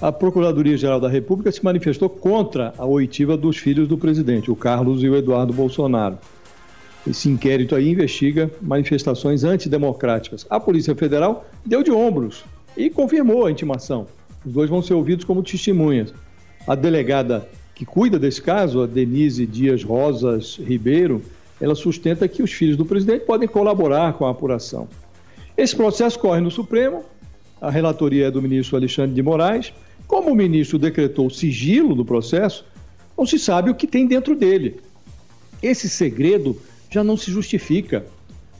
A 0.00 0.10
Procuradoria-Geral 0.10 1.00
da 1.00 1.08
República 1.08 1.52
se 1.52 1.64
manifestou 1.64 2.08
contra 2.08 2.74
a 2.78 2.84
oitiva 2.84 3.36
dos 3.36 3.58
filhos 3.58 3.86
do 3.86 3.96
presidente, 3.96 4.50
o 4.50 4.56
Carlos 4.56 5.04
e 5.04 5.08
o 5.08 5.14
Eduardo 5.14 5.52
Bolsonaro. 5.52 6.18
Esse 7.08 7.30
inquérito 7.30 7.74
aí 7.74 7.88
investiga 7.88 8.50
manifestações 8.60 9.42
antidemocráticas. 9.42 10.46
A 10.50 10.60
Polícia 10.60 10.94
Federal 10.94 11.46
deu 11.64 11.82
de 11.82 11.90
ombros 11.90 12.44
e 12.76 12.90
confirmou 12.90 13.46
a 13.46 13.50
intimação. 13.50 14.06
Os 14.44 14.52
dois 14.52 14.68
vão 14.68 14.82
ser 14.82 14.92
ouvidos 14.92 15.24
como 15.24 15.42
testemunhas. 15.42 16.12
A 16.66 16.74
delegada 16.74 17.48
que 17.74 17.86
cuida 17.86 18.18
desse 18.18 18.42
caso, 18.42 18.82
a 18.82 18.86
Denise 18.86 19.46
Dias 19.46 19.82
Rosas 19.82 20.56
Ribeiro, 20.58 21.22
ela 21.58 21.74
sustenta 21.74 22.28
que 22.28 22.42
os 22.42 22.52
filhos 22.52 22.76
do 22.76 22.84
presidente 22.84 23.24
podem 23.24 23.48
colaborar 23.48 24.12
com 24.12 24.26
a 24.26 24.30
apuração. 24.30 24.86
Esse 25.56 25.74
processo 25.74 26.18
corre 26.18 26.42
no 26.42 26.50
Supremo, 26.50 27.04
a 27.58 27.70
relatoria 27.70 28.26
é 28.26 28.30
do 28.30 28.42
ministro 28.42 28.76
Alexandre 28.76 29.14
de 29.14 29.22
Moraes. 29.22 29.72
Como 30.06 30.30
o 30.30 30.34
ministro 30.34 30.78
decretou 30.78 31.26
o 31.26 31.30
sigilo 31.30 31.94
do 31.94 32.04
processo, 32.04 32.66
não 33.16 33.24
se 33.24 33.38
sabe 33.38 33.70
o 33.70 33.74
que 33.74 33.86
tem 33.86 34.06
dentro 34.06 34.36
dele. 34.36 34.80
Esse 35.62 35.88
segredo 35.88 36.56
já 36.90 37.04
não 37.04 37.16
se 37.16 37.30
justifica. 37.30 38.06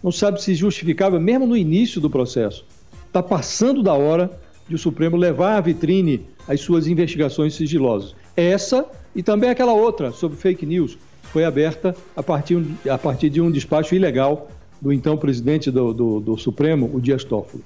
Não 0.03 0.13
sabe 0.13 0.43
se 0.43 0.55
justificava 0.55 1.19
mesmo 1.19 1.47
no 1.47 1.57
início 1.57 2.01
do 2.01 2.09
processo. 2.09 2.65
Está 3.07 3.23
passando 3.23 3.83
da 3.83 3.95
hora 3.95 4.31
de 4.69 4.75
o 4.75 4.79
Supremo 4.79 5.17
levar 5.17 5.57
à 5.57 5.61
vitrine 5.61 6.27
as 6.47 6.61
suas 6.61 6.87
investigações 6.87 7.55
sigilosas. 7.55 8.15
Essa 8.37 8.87
e 9.15 9.23
também 9.23 9.51
aquela 9.51 9.73
outra 9.73 10.13
sobre 10.13 10.39
fake 10.39 10.65
news 10.65 10.99
foi 11.23 11.45
aberta 11.45 11.95
a 12.17 12.23
partir, 12.23 12.65
a 12.89 12.99
partir 12.99 13.31
de 13.31 13.41
um 13.41 13.51
despacho 13.51 13.95
ilegal 13.95 14.49
do 14.81 14.93
então 14.93 15.17
presidente 15.17 15.71
do, 15.71 15.93
do, 15.93 16.21
do 16.21 16.39
Supremo, 16.39 16.91
o 16.93 17.01
Dias 17.01 17.25
Toffoli. 17.25 17.65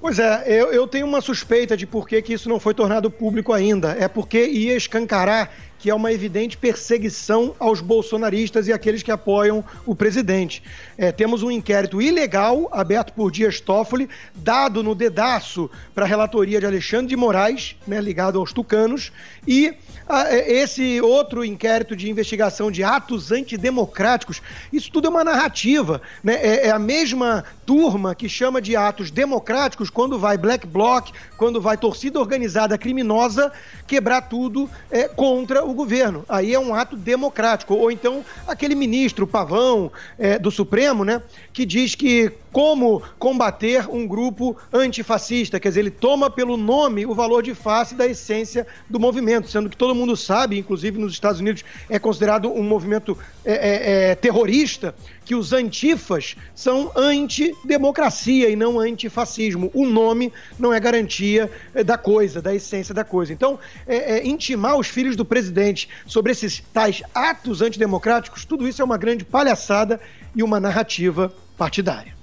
Pois 0.00 0.18
é, 0.18 0.44
eu, 0.48 0.72
eu, 0.72 0.86
tenho 0.88 1.06
uma 1.06 1.20
suspeita 1.20 1.76
de 1.76 1.86
por 1.86 2.08
que, 2.08 2.20
que 2.20 2.32
isso 2.32 2.48
não 2.48 2.58
foi 2.58 2.74
tornado 2.74 3.08
público 3.08 3.52
ainda. 3.52 3.92
É 3.92 4.08
porque 4.08 4.44
ia 4.44 4.76
escancarar 4.76 5.52
que 5.82 5.90
é 5.90 5.94
uma 5.94 6.12
evidente 6.12 6.56
perseguição 6.56 7.56
aos 7.58 7.80
bolsonaristas 7.80 8.68
e 8.68 8.72
aqueles 8.72 9.02
que 9.02 9.10
apoiam 9.10 9.64
o 9.84 9.96
presidente. 9.96 10.62
É, 10.96 11.10
temos 11.10 11.42
um 11.42 11.50
inquérito 11.50 12.00
ilegal 12.00 12.68
aberto 12.70 13.12
por 13.12 13.32
Dias 13.32 13.60
Toffoli, 13.60 14.08
dado 14.32 14.80
no 14.80 14.94
dedaço 14.94 15.68
para 15.92 16.04
a 16.04 16.08
relatoria 16.08 16.60
de 16.60 16.66
Alexandre 16.66 17.08
de 17.08 17.16
Moraes, 17.16 17.74
né, 17.84 18.00
ligado 18.00 18.38
aos 18.38 18.52
tucanos, 18.52 19.10
e 19.44 19.74
a, 20.08 20.32
é, 20.32 20.52
esse 20.52 21.00
outro 21.00 21.44
inquérito 21.44 21.96
de 21.96 22.08
investigação 22.08 22.70
de 22.70 22.84
atos 22.84 23.32
antidemocráticos, 23.32 24.40
isso 24.72 24.88
tudo 24.92 25.08
é 25.08 25.10
uma 25.10 25.24
narrativa. 25.24 26.00
Né? 26.22 26.34
É, 26.34 26.68
é 26.68 26.70
a 26.70 26.78
mesma 26.78 27.44
turma 27.66 28.14
que 28.14 28.28
chama 28.28 28.60
de 28.60 28.76
atos 28.76 29.10
democráticos 29.10 29.90
quando 29.90 30.18
vai 30.18 30.38
black 30.38 30.64
bloc, 30.64 31.10
quando 31.36 31.60
vai 31.60 31.76
torcida 31.76 32.20
organizada 32.20 32.78
criminosa 32.78 33.50
quebrar 33.86 34.22
tudo 34.22 34.70
é, 34.90 35.08
contra 35.08 35.64
o 35.64 35.71
o 35.72 35.74
governo. 35.74 36.24
Aí 36.28 36.54
é 36.54 36.58
um 36.58 36.74
ato 36.74 36.96
democrático. 36.96 37.74
Ou 37.74 37.90
então 37.90 38.24
aquele 38.46 38.74
ministro, 38.74 39.26
Pavão, 39.26 39.90
é, 40.18 40.38
do 40.38 40.50
Supremo, 40.50 41.04
né, 41.04 41.20
que 41.52 41.66
diz 41.66 41.94
que 41.94 42.32
como 42.52 43.02
combater 43.18 43.88
um 43.88 44.06
grupo 44.06 44.56
antifascista. 44.72 45.58
Quer 45.58 45.70
dizer, 45.70 45.80
ele 45.80 45.90
toma 45.90 46.30
pelo 46.30 46.56
nome 46.56 47.06
o 47.06 47.14
valor 47.14 47.42
de 47.42 47.54
face 47.54 47.94
da 47.94 48.06
essência 48.06 48.66
do 48.88 49.00
movimento, 49.00 49.48
sendo 49.48 49.70
que 49.70 49.76
todo 49.76 49.94
mundo 49.94 50.14
sabe, 50.16 50.58
inclusive 50.58 50.98
nos 50.98 51.12
Estados 51.12 51.40
Unidos, 51.40 51.64
é 51.88 51.98
considerado 51.98 52.52
um 52.52 52.62
movimento 52.62 53.16
é, 53.44 53.52
é, 53.52 54.10
é, 54.10 54.14
terrorista, 54.14 54.94
que 55.24 55.34
os 55.34 55.52
antifas 55.52 56.36
são 56.54 56.92
antidemocracia 56.94 58.50
e 58.50 58.56
não 58.56 58.78
antifascismo. 58.78 59.70
O 59.72 59.86
nome 59.86 60.32
não 60.58 60.72
é 60.72 60.78
garantia 60.78 61.50
é, 61.74 61.82
da 61.82 61.96
coisa, 61.96 62.42
da 62.42 62.54
essência 62.54 62.94
da 62.94 63.04
coisa. 63.04 63.32
Então, 63.32 63.58
é, 63.86 64.18
é, 64.18 64.26
intimar 64.26 64.76
os 64.76 64.88
filhos 64.88 65.16
do 65.16 65.24
presidente 65.24 65.88
sobre 66.06 66.32
esses 66.32 66.62
tais 66.72 67.02
atos 67.14 67.62
antidemocráticos, 67.62 68.44
tudo 68.44 68.68
isso 68.68 68.82
é 68.82 68.84
uma 68.84 68.98
grande 68.98 69.24
palhaçada 69.24 69.98
e 70.34 70.42
uma 70.42 70.60
narrativa 70.60 71.32
partidária. 71.56 72.21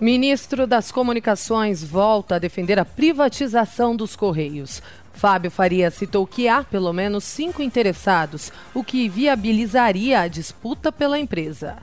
Ministro 0.00 0.66
das 0.66 0.92
Comunicações 0.92 1.82
volta 1.82 2.34
a 2.34 2.38
defender 2.38 2.78
a 2.78 2.84
privatização 2.84 3.96
dos 3.96 4.14
Correios. 4.14 4.82
Fábio 5.14 5.50
Faria 5.50 5.90
citou 5.90 6.26
que 6.26 6.46
há 6.46 6.62
pelo 6.62 6.92
menos 6.92 7.24
cinco 7.24 7.62
interessados, 7.62 8.52
o 8.74 8.84
que 8.84 9.08
viabilizaria 9.08 10.20
a 10.20 10.28
disputa 10.28 10.92
pela 10.92 11.18
empresa. 11.18 11.78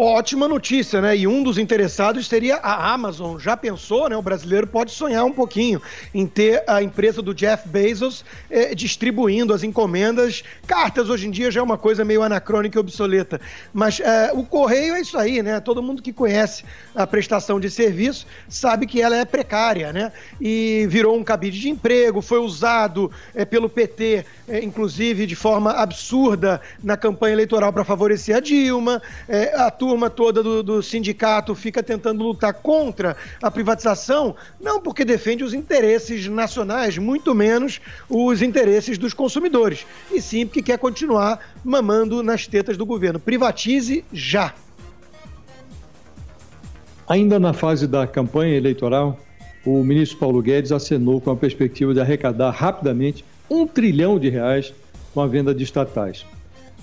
Ótima 0.00 0.46
notícia, 0.46 1.00
né? 1.00 1.16
E 1.16 1.26
um 1.26 1.42
dos 1.42 1.58
interessados 1.58 2.28
seria 2.28 2.58
a 2.58 2.92
Amazon. 2.94 3.36
Já 3.36 3.56
pensou, 3.56 4.08
né? 4.08 4.16
O 4.16 4.22
brasileiro 4.22 4.64
pode 4.64 4.92
sonhar 4.92 5.24
um 5.24 5.32
pouquinho 5.32 5.82
em 6.14 6.24
ter 6.24 6.62
a 6.68 6.80
empresa 6.80 7.20
do 7.20 7.34
Jeff 7.34 7.68
Bezos 7.68 8.24
eh, 8.48 8.76
distribuindo 8.76 9.52
as 9.52 9.64
encomendas. 9.64 10.44
Cartas 10.68 11.10
hoje 11.10 11.26
em 11.26 11.32
dia 11.32 11.50
já 11.50 11.58
é 11.58 11.62
uma 11.64 11.76
coisa 11.76 12.04
meio 12.04 12.22
anacrônica 12.22 12.78
e 12.78 12.80
obsoleta. 12.80 13.40
Mas 13.74 13.98
eh, 13.98 14.30
o 14.34 14.44
correio 14.44 14.94
é 14.94 15.00
isso 15.00 15.18
aí, 15.18 15.42
né? 15.42 15.58
Todo 15.58 15.82
mundo 15.82 16.00
que 16.00 16.12
conhece 16.12 16.62
a 16.94 17.04
prestação 17.04 17.58
de 17.58 17.68
serviço 17.68 18.24
sabe 18.48 18.86
que 18.86 19.02
ela 19.02 19.16
é 19.16 19.24
precária, 19.24 19.92
né? 19.92 20.12
E 20.40 20.86
virou 20.88 21.18
um 21.18 21.24
cabide 21.24 21.58
de 21.58 21.70
emprego, 21.70 22.22
foi 22.22 22.38
usado 22.38 23.10
eh, 23.34 23.44
pelo 23.44 23.68
PT, 23.68 24.24
inclusive 24.62 25.26
de 25.26 25.34
forma 25.34 25.72
absurda 25.72 26.60
na 26.84 26.96
campanha 26.96 27.32
eleitoral 27.32 27.72
para 27.72 27.82
favorecer 27.82 28.36
a 28.36 28.38
Dilma. 28.38 29.02
a 29.54 29.72
turma 29.88 30.10
toda 30.10 30.42
do, 30.42 30.62
do, 30.62 30.82
sindicato 30.82 31.54
fica 31.54 31.82
tentando 31.82 32.22
lutar 32.22 32.52
contra 32.52 33.16
a 33.42 33.50
privatização, 33.50 34.36
não 34.60 34.82
porque 34.82 35.02
defende 35.02 35.42
os 35.42 35.54
interesses 35.54 36.28
nacionais, 36.28 36.98
muito 36.98 37.34
menos 37.34 37.80
os 38.06 38.42
interesses 38.42 38.98
dos 38.98 39.14
consumidores, 39.14 39.86
e 40.12 40.20
sim 40.20 40.46
porque 40.46 40.60
quer 40.60 40.78
continuar 40.78 41.54
mamando 41.64 42.22
nas 42.22 42.46
tetas 42.46 42.76
do 42.76 42.84
governo. 42.84 43.18
Privatize 43.18 44.04
já. 44.12 44.54
Ainda 47.08 47.40
na 47.40 47.54
fase 47.54 47.86
da 47.86 48.06
campanha 48.06 48.58
eleitoral, 48.58 49.18
o 49.64 49.82
ministro 49.82 50.18
Paulo 50.18 50.42
Guedes 50.42 50.70
acenou 50.70 51.18
com 51.18 51.30
a 51.30 51.36
perspectiva 51.36 51.94
de 51.94 52.00
arrecadar 52.00 52.50
rapidamente 52.50 53.24
um 53.48 53.66
trilhão 53.66 54.18
de 54.18 54.28
reais 54.28 54.74
com 55.14 55.22
a 55.22 55.26
venda 55.26 55.54
de 55.54 55.64
estatais. 55.64 56.26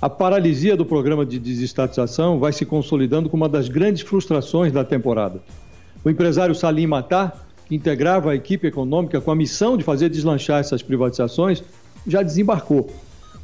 A 0.01 0.09
paralisia 0.09 0.75
do 0.75 0.85
programa 0.85 1.25
de 1.25 1.39
desestatização 1.39 2.37
vai 2.37 2.51
se 2.51 2.65
consolidando 2.65 3.29
como 3.29 3.43
uma 3.43 3.49
das 3.49 3.69
grandes 3.69 4.01
frustrações 4.01 4.71
da 4.73 4.83
temporada. 4.83 5.41
O 6.03 6.09
empresário 6.09 6.53
Salim 6.53 6.85
Matar, 6.85 7.47
que 7.65 7.75
integrava 7.75 8.31
a 8.31 8.35
equipe 8.35 8.67
econômica 8.67 9.21
com 9.21 9.31
a 9.31 9.35
missão 9.35 9.77
de 9.77 9.83
fazer 9.83 10.09
deslanchar 10.09 10.59
essas 10.59 10.83
privatizações, 10.83 11.63
já 12.05 12.21
desembarcou. 12.21 12.93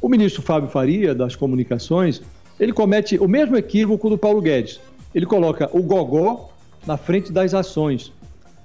O 0.00 0.08
ministro 0.08 0.42
Fábio 0.42 0.68
Faria, 0.68 1.14
das 1.14 1.34
Comunicações, 1.34 2.20
ele 2.60 2.72
comete 2.72 3.18
o 3.18 3.26
mesmo 3.26 3.56
equívoco 3.56 4.10
do 4.10 4.18
Paulo 4.18 4.42
Guedes. 4.42 4.78
Ele 5.14 5.24
coloca 5.24 5.70
o 5.72 5.82
gogó 5.82 6.50
na 6.86 6.98
frente 6.98 7.32
das 7.32 7.54
ações. 7.54 8.12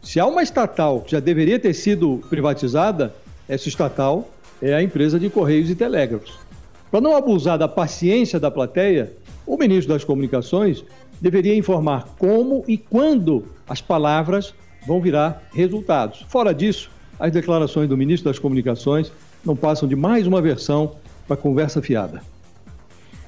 Se 0.01 0.19
há 0.19 0.25
uma 0.25 0.43
estatal 0.43 1.01
que 1.01 1.11
já 1.11 1.19
deveria 1.21 1.57
ter 1.57 1.73
sido 1.73 2.21
privatizada, 2.29 3.15
essa 3.47 3.69
estatal 3.69 4.29
é 4.61 4.73
a 4.73 4.83
empresa 4.83 5.17
de 5.17 5.29
Correios 5.29 5.69
e 5.69 5.75
Telégrafos. 5.75 6.46
Para 6.89 7.01
não 7.01 7.15
abusar 7.15 7.57
da 7.57 7.67
paciência 7.67 8.39
da 8.39 8.49
plateia, 8.49 9.13
o 9.45 9.57
ministro 9.57 9.93
das 9.93 10.03
Comunicações 10.03 10.83
deveria 11.19 11.55
informar 11.55 12.15
como 12.17 12.63
e 12.67 12.77
quando 12.77 13.45
as 13.67 13.81
palavras 13.81 14.53
vão 14.85 15.01
virar 15.01 15.43
resultados. 15.53 16.25
Fora 16.29 16.53
disso, 16.53 16.89
as 17.19 17.31
declarações 17.31 17.89
do 17.89 17.97
ministro 17.97 18.29
das 18.29 18.39
Comunicações 18.39 19.11
não 19.43 19.55
passam 19.55 19.87
de 19.87 19.95
mais 19.95 20.27
uma 20.27 20.41
versão 20.41 20.95
para 21.27 21.35
conversa 21.35 21.81
fiada. 21.81 22.21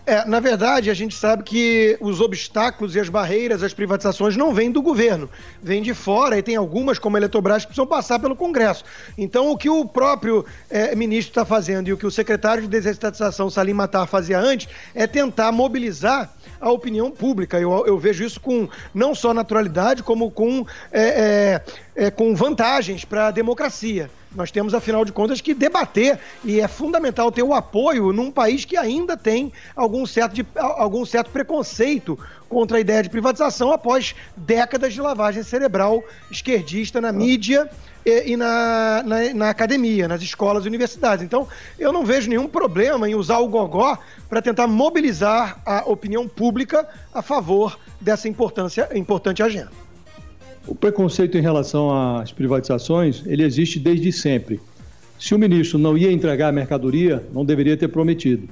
É, 0.10 0.26
na 0.26 0.40
verdade, 0.40 0.90
a 0.90 0.94
gente 0.96 1.14
sabe 1.14 1.44
que 1.44 1.96
os 2.02 2.20
obstáculos 2.20 2.96
e 2.96 3.00
as 3.00 3.10
barreiras 3.10 3.62
às 3.62 3.76
privatizações 3.76 4.36
não 4.36 4.52
vêm 4.52 4.72
do 4.72 4.82
governo, 4.82 5.30
vêm 5.62 5.84
de 5.84 5.94
fora 5.94 6.36
e 6.36 6.42
tem 6.42 6.56
algumas, 6.56 6.98
como 6.98 7.16
a 7.16 7.20
Eletrobras, 7.20 7.62
que 7.62 7.68
precisam 7.68 7.86
passar 7.86 8.18
pelo 8.18 8.36
Congresso. 8.36 8.84
Então, 9.16 9.52
o 9.52 9.56
que 9.56 9.70
o 9.70 9.86
próprio 9.86 10.44
é, 10.68 10.96
ministro 10.96 11.30
está 11.30 11.46
fazendo 11.46 11.90
e 11.90 11.94
o 11.94 11.98
que 11.98 12.08
o 12.08 12.10
secretário 12.10 12.64
de 12.64 12.68
desestatização, 12.68 13.52
Salim 13.52 13.74
Matar, 13.74 14.08
fazia 14.08 14.40
antes 14.40 14.68
é 14.96 15.06
tentar 15.06 15.52
mobilizar 15.52 16.34
a 16.60 16.72
opinião 16.72 17.12
pública. 17.12 17.60
Eu, 17.60 17.86
eu 17.86 18.00
vejo 18.00 18.24
isso 18.24 18.40
com 18.40 18.68
não 18.92 19.14
só 19.14 19.32
naturalidade, 19.32 20.02
como 20.02 20.32
com, 20.32 20.66
é, 20.92 21.62
é, 21.96 22.06
é 22.08 22.10
com 22.10 22.34
vantagens 22.34 23.06
para 23.06 23.28
a 23.28 23.32
democracia. 23.32 24.10
Nós 24.36 24.52
temos, 24.52 24.76
afinal 24.76 25.04
de 25.04 25.12
contas, 25.12 25.42
que 25.42 25.56
debater 25.56 26.20
e 26.44 26.60
é 26.60 26.68
fundamental 26.68 27.32
ter 27.32 27.42
o 27.42 27.54
apoio 27.54 28.14
num 28.14 28.30
país 28.30 28.64
que 28.64 28.78
ainda 28.78 29.18
tem 29.18 29.52
algum 29.76 30.06
certo, 30.06 30.34
de, 30.34 30.46
algum 30.56 31.04
certo 31.04 31.32
preconceito 31.32 32.18
contra 32.48 32.78
a 32.78 32.80
ideia 32.80 33.02
de 33.02 33.10
privatização 33.10 33.72
após 33.72 34.16
décadas 34.38 34.94
de 34.94 35.02
lavagem 35.02 35.42
cerebral 35.42 36.04
esquerdista 36.30 37.02
na 37.02 37.12
mídia 37.12 37.68
e, 38.06 38.34
e 38.34 38.38
na, 38.38 39.04
na, 39.04 39.34
na, 39.34 39.50
academia, 39.50 40.08
nas 40.08 40.22
escolas 40.22 40.64
e 40.64 40.68
universidades. 40.68 41.26
Então, 41.26 41.48
eu 41.80 41.92
não 41.92 42.06
vejo 42.06 42.30
nenhum 42.30 42.48
problema 42.48 43.10
em 43.10 43.16
usar 43.16 43.40
o 43.40 43.48
gogó 43.48 43.98
para 44.30 44.44
tentar 44.44 44.68
mobilizar 44.68 45.60
a 45.66 45.90
opinião 45.90 46.28
pública 46.28 46.88
a 47.12 47.24
favor 47.24 47.80
dessa 48.00 48.28
importância, 48.28 48.90
importante 48.94 49.42
agenda. 49.42 49.89
O 50.70 50.76
preconceito 50.76 51.36
em 51.36 51.42
relação 51.42 51.90
às 51.92 52.32
privatizações, 52.32 53.24
ele 53.26 53.44
existe 53.44 53.80
desde 53.80 54.12
sempre. 54.12 54.60
Se 55.18 55.34
o 55.34 55.40
ministro 55.40 55.80
não 55.80 55.98
ia 55.98 56.12
entregar 56.12 56.50
a 56.50 56.52
mercadoria, 56.52 57.26
não 57.34 57.44
deveria 57.44 57.76
ter 57.76 57.88
prometido. 57.88 58.48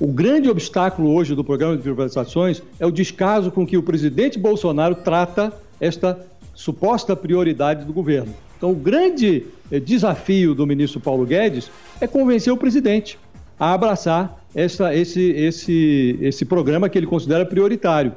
O 0.00 0.08
grande 0.08 0.50
obstáculo 0.50 1.14
hoje 1.14 1.32
do 1.32 1.44
programa 1.44 1.76
de 1.76 1.82
privatizações 1.84 2.60
é 2.80 2.84
o 2.84 2.90
descaso 2.90 3.52
com 3.52 3.64
que 3.64 3.76
o 3.76 3.84
presidente 3.84 4.36
Bolsonaro 4.36 4.96
trata 4.96 5.52
esta 5.80 6.18
suposta 6.56 7.14
prioridade 7.14 7.84
do 7.84 7.92
governo. 7.92 8.34
Então, 8.56 8.72
o 8.72 8.74
grande 8.74 9.46
eh, 9.70 9.78
desafio 9.78 10.56
do 10.56 10.66
ministro 10.66 10.98
Paulo 10.98 11.24
Guedes 11.24 11.70
é 12.00 12.06
convencer 12.08 12.52
o 12.52 12.56
presidente 12.56 13.16
a 13.56 13.72
abraçar 13.72 14.44
essa, 14.56 14.92
esse, 14.92 15.22
esse, 15.22 16.18
esse 16.20 16.44
programa 16.44 16.88
que 16.88 16.98
ele 16.98 17.06
considera 17.06 17.46
prioritário. 17.46 18.12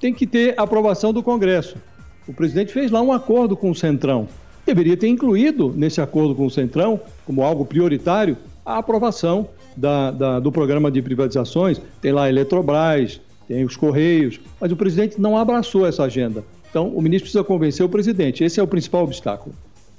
Tem 0.00 0.14
que 0.14 0.26
ter 0.26 0.54
aprovação 0.56 1.12
do 1.12 1.22
Congresso 1.22 1.76
o 2.26 2.32
presidente 2.32 2.72
fez 2.72 2.90
lá 2.90 3.00
um 3.00 3.12
acordo 3.12 3.56
com 3.56 3.70
o 3.70 3.74
Centrão. 3.74 4.28
Deveria 4.64 4.96
ter 4.96 5.08
incluído 5.08 5.72
nesse 5.76 6.00
acordo 6.00 6.34
com 6.34 6.46
o 6.46 6.50
Centrão, 6.50 7.00
como 7.24 7.42
algo 7.42 7.64
prioritário, 7.64 8.36
a 8.64 8.78
aprovação 8.78 9.48
da, 9.76 10.10
da, 10.10 10.40
do 10.40 10.50
programa 10.50 10.90
de 10.90 11.00
privatizações. 11.00 11.80
Tem 12.00 12.10
lá 12.10 12.24
a 12.24 12.28
Eletrobras, 12.28 13.20
tem 13.46 13.64
os 13.64 13.76
Correios, 13.76 14.40
mas 14.60 14.72
o 14.72 14.76
presidente 14.76 15.20
não 15.20 15.36
abraçou 15.36 15.86
essa 15.86 16.02
agenda. 16.02 16.42
Então, 16.68 16.88
o 16.88 17.00
ministro 17.00 17.26
precisa 17.26 17.44
convencer 17.44 17.86
o 17.86 17.88
presidente. 17.88 18.42
Esse 18.42 18.58
é 18.58 18.62
o 18.62 18.66
principal 18.66 19.04
obstáculo. 19.04 19.54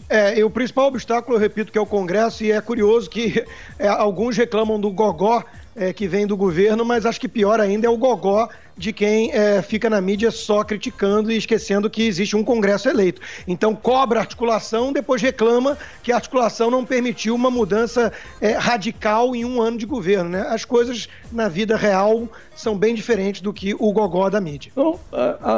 É, 0.09 0.39
e 0.39 0.43
o 0.43 0.49
principal 0.49 0.87
obstáculo, 0.87 1.35
eu 1.35 1.39
repito, 1.39 1.71
que 1.71 1.77
é 1.77 1.81
o 1.81 1.85
Congresso, 1.85 2.43
e 2.43 2.51
é 2.51 2.61
curioso 2.61 3.09
que 3.09 3.43
é, 3.79 3.87
alguns 3.87 4.37
reclamam 4.37 4.79
do 4.79 4.91
gogó 4.91 5.43
é, 5.75 5.93
que 5.93 6.07
vem 6.07 6.25
do 6.25 6.35
governo, 6.35 6.83
mas 6.83 7.05
acho 7.05 7.19
que 7.19 7.27
pior 7.27 7.59
ainda 7.59 7.87
é 7.87 7.89
o 7.89 7.97
gogó 7.97 8.49
de 8.77 8.93
quem 8.93 9.31
é, 9.33 9.61
fica 9.61 9.89
na 9.89 9.99
mídia 9.99 10.29
só 10.29 10.63
criticando 10.63 11.31
e 11.31 11.37
esquecendo 11.37 11.89
que 11.89 12.03
existe 12.03 12.35
um 12.35 12.43
Congresso 12.43 12.87
eleito. 12.87 13.21
Então 13.47 13.75
cobra 13.75 14.19
articulação, 14.19 14.93
depois 14.93 15.21
reclama 15.21 15.77
que 16.03 16.11
a 16.11 16.15
articulação 16.15 16.69
não 16.69 16.85
permitiu 16.85 17.33
uma 17.33 17.49
mudança 17.49 18.13
é, 18.39 18.51
radical 18.51 19.35
em 19.35 19.43
um 19.43 19.61
ano 19.61 19.77
de 19.77 19.85
governo. 19.85 20.29
Né? 20.29 20.45
As 20.47 20.63
coisas 20.63 21.09
na 21.31 21.49
vida 21.49 21.75
real 21.75 22.29
são 22.57 22.77
bem 22.77 22.93
diferentes 22.93 23.41
do 23.41 23.53
que 23.53 23.73
o 23.73 23.91
gogó 23.91 24.29
da 24.29 24.41
mídia. 24.41 24.71
Então, 24.71 24.99
a, 25.11 25.37
a, 25.41 25.57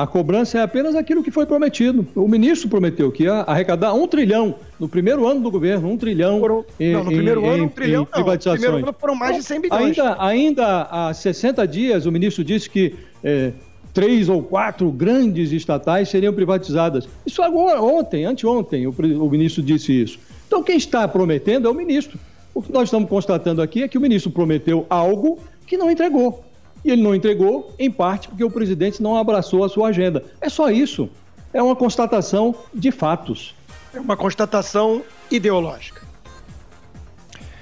a, 0.00 0.02
a 0.02 0.06
cobrança 0.06 0.58
é 0.58 0.62
apenas 0.62 0.94
aquilo 0.94 1.22
que 1.22 1.30
foi 1.30 1.46
prometido. 1.46 2.06
O 2.14 2.26
ministro 2.26 2.68
prometeu 2.68 3.10
que 3.12 3.24
ia 3.24 3.40
arrecadar 3.42 3.94
um 3.94 4.06
trilhão 4.06 4.56
no 4.78 4.88
primeiro 4.88 5.26
ano 5.26 5.40
do 5.40 5.50
governo, 5.50 5.88
um 5.88 5.96
trilhão. 5.96 6.40
Foram, 6.40 6.64
em, 6.78 6.92
não, 6.92 7.04
no 7.04 7.10
primeiro 7.10 7.40
em, 7.42 7.48
ano, 7.48 7.64
um 7.64 7.68
trilhão. 7.68 8.02
Em 8.02 8.06
privatizações. 8.06 8.60
No 8.60 8.66
primeiro 8.66 8.88
ano 8.88 8.96
foram 8.98 9.14
mais 9.14 9.36
de 9.36 9.42
100 9.42 9.60
bilhões. 9.60 9.98
Ainda, 9.98 10.16
ainda 10.18 10.82
há 10.90 11.14
60 11.14 11.66
dias, 11.68 12.06
o 12.06 12.12
ministro 12.12 12.24
ministro 12.24 12.44
disse 12.44 12.68
que 12.68 12.94
é, 13.22 13.52
três 13.92 14.28
ou 14.28 14.42
quatro 14.42 14.90
grandes 14.90 15.52
estatais 15.52 16.08
seriam 16.08 16.32
privatizadas. 16.32 17.08
Isso 17.24 17.42
agora, 17.42 17.80
ontem, 17.80 18.24
anteontem, 18.24 18.86
o, 18.86 18.90
o 18.90 19.30
ministro 19.30 19.62
disse 19.62 19.92
isso. 19.92 20.18
Então, 20.46 20.62
quem 20.62 20.76
está 20.76 21.06
prometendo 21.06 21.68
é 21.68 21.70
o 21.70 21.74
ministro. 21.74 22.18
O 22.52 22.62
que 22.62 22.72
nós 22.72 22.84
estamos 22.84 23.08
constatando 23.08 23.60
aqui 23.60 23.82
é 23.82 23.88
que 23.88 23.98
o 23.98 24.00
ministro 24.00 24.30
prometeu 24.30 24.86
algo 24.88 25.38
que 25.66 25.76
não 25.76 25.90
entregou. 25.90 26.44
E 26.84 26.90
ele 26.90 27.02
não 27.02 27.14
entregou, 27.14 27.74
em 27.78 27.90
parte 27.90 28.28
porque 28.28 28.44
o 28.44 28.50
presidente 28.50 29.02
não 29.02 29.16
abraçou 29.16 29.64
a 29.64 29.68
sua 29.68 29.88
agenda. 29.88 30.24
É 30.40 30.48
só 30.48 30.70
isso. 30.70 31.08
É 31.52 31.62
uma 31.62 31.74
constatação 31.74 32.54
de 32.74 32.90
fatos. 32.90 33.54
É 33.94 34.00
uma 34.00 34.16
constatação 34.16 35.02
ideológica. 35.30 36.02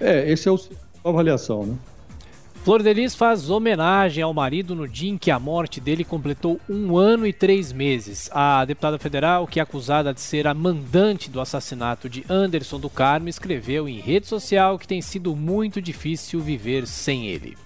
É, 0.01 0.31
esse 0.31 0.49
é 0.49 0.51
o 0.51 0.59
a 1.05 1.09
avaliação, 1.09 1.67
né? 1.67 1.77
Flor 2.65 2.81
Delis 2.81 3.13
faz 3.13 3.51
homenagem 3.51 4.23
ao 4.23 4.33
marido 4.33 4.73
no 4.73 4.87
dia 4.87 5.11
em 5.11 5.19
que 5.19 5.33
a 5.33 5.39
morte 5.39 5.81
dele 5.81 6.05
completou 6.05 6.61
um 6.69 6.97
ano 6.97 7.27
e 7.27 7.33
três 7.33 7.73
meses. 7.73 8.31
A 8.33 8.65
deputada 8.65 9.01
federal, 9.01 9.49
que 9.49 9.59
é 9.59 9.63
acusada 9.65 10.15
de 10.15 10.21
ser 10.21 10.47
a 10.47 10.55
mandante 10.55 11.29
do 11.29 11.41
assassinato 11.41 12.09
de 12.09 12.25
Anderson 12.31 12.79
do 12.79 12.89
Carmo, 12.89 13.29
escreveu 13.29 13.89
em 13.89 13.99
rede 13.99 14.29
social 14.29 14.79
que 14.79 14.87
tem 14.87 15.03
sido 15.03 15.35
muito 15.35 15.83
difícil 15.83 16.39
viver 16.39 16.87
sem 16.87 17.27
ele. 17.27 17.57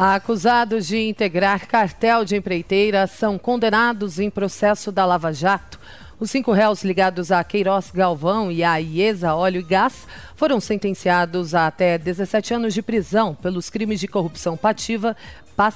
Acusados 0.00 0.86
de 0.86 0.96
integrar 1.08 1.66
cartel 1.66 2.24
de 2.24 2.36
empreiteira 2.36 3.04
são 3.08 3.36
condenados 3.36 4.20
em 4.20 4.30
processo 4.30 4.92
da 4.92 5.04
Lava 5.04 5.32
Jato. 5.32 5.76
Os 6.20 6.30
cinco 6.30 6.52
réus 6.52 6.84
ligados 6.84 7.32
a 7.32 7.42
Queiroz 7.42 7.90
Galvão 7.90 8.48
e 8.48 8.62
a 8.62 8.80
IESA 8.80 9.34
Óleo 9.34 9.60
e 9.60 9.64
Gás 9.64 10.06
foram 10.36 10.60
sentenciados 10.60 11.52
a 11.52 11.66
até 11.66 11.98
17 11.98 12.54
anos 12.54 12.74
de 12.74 12.80
prisão 12.80 13.34
pelos 13.34 13.68
crimes 13.68 13.98
de 13.98 14.06
corrupção 14.06 14.56
pativa, 14.56 15.16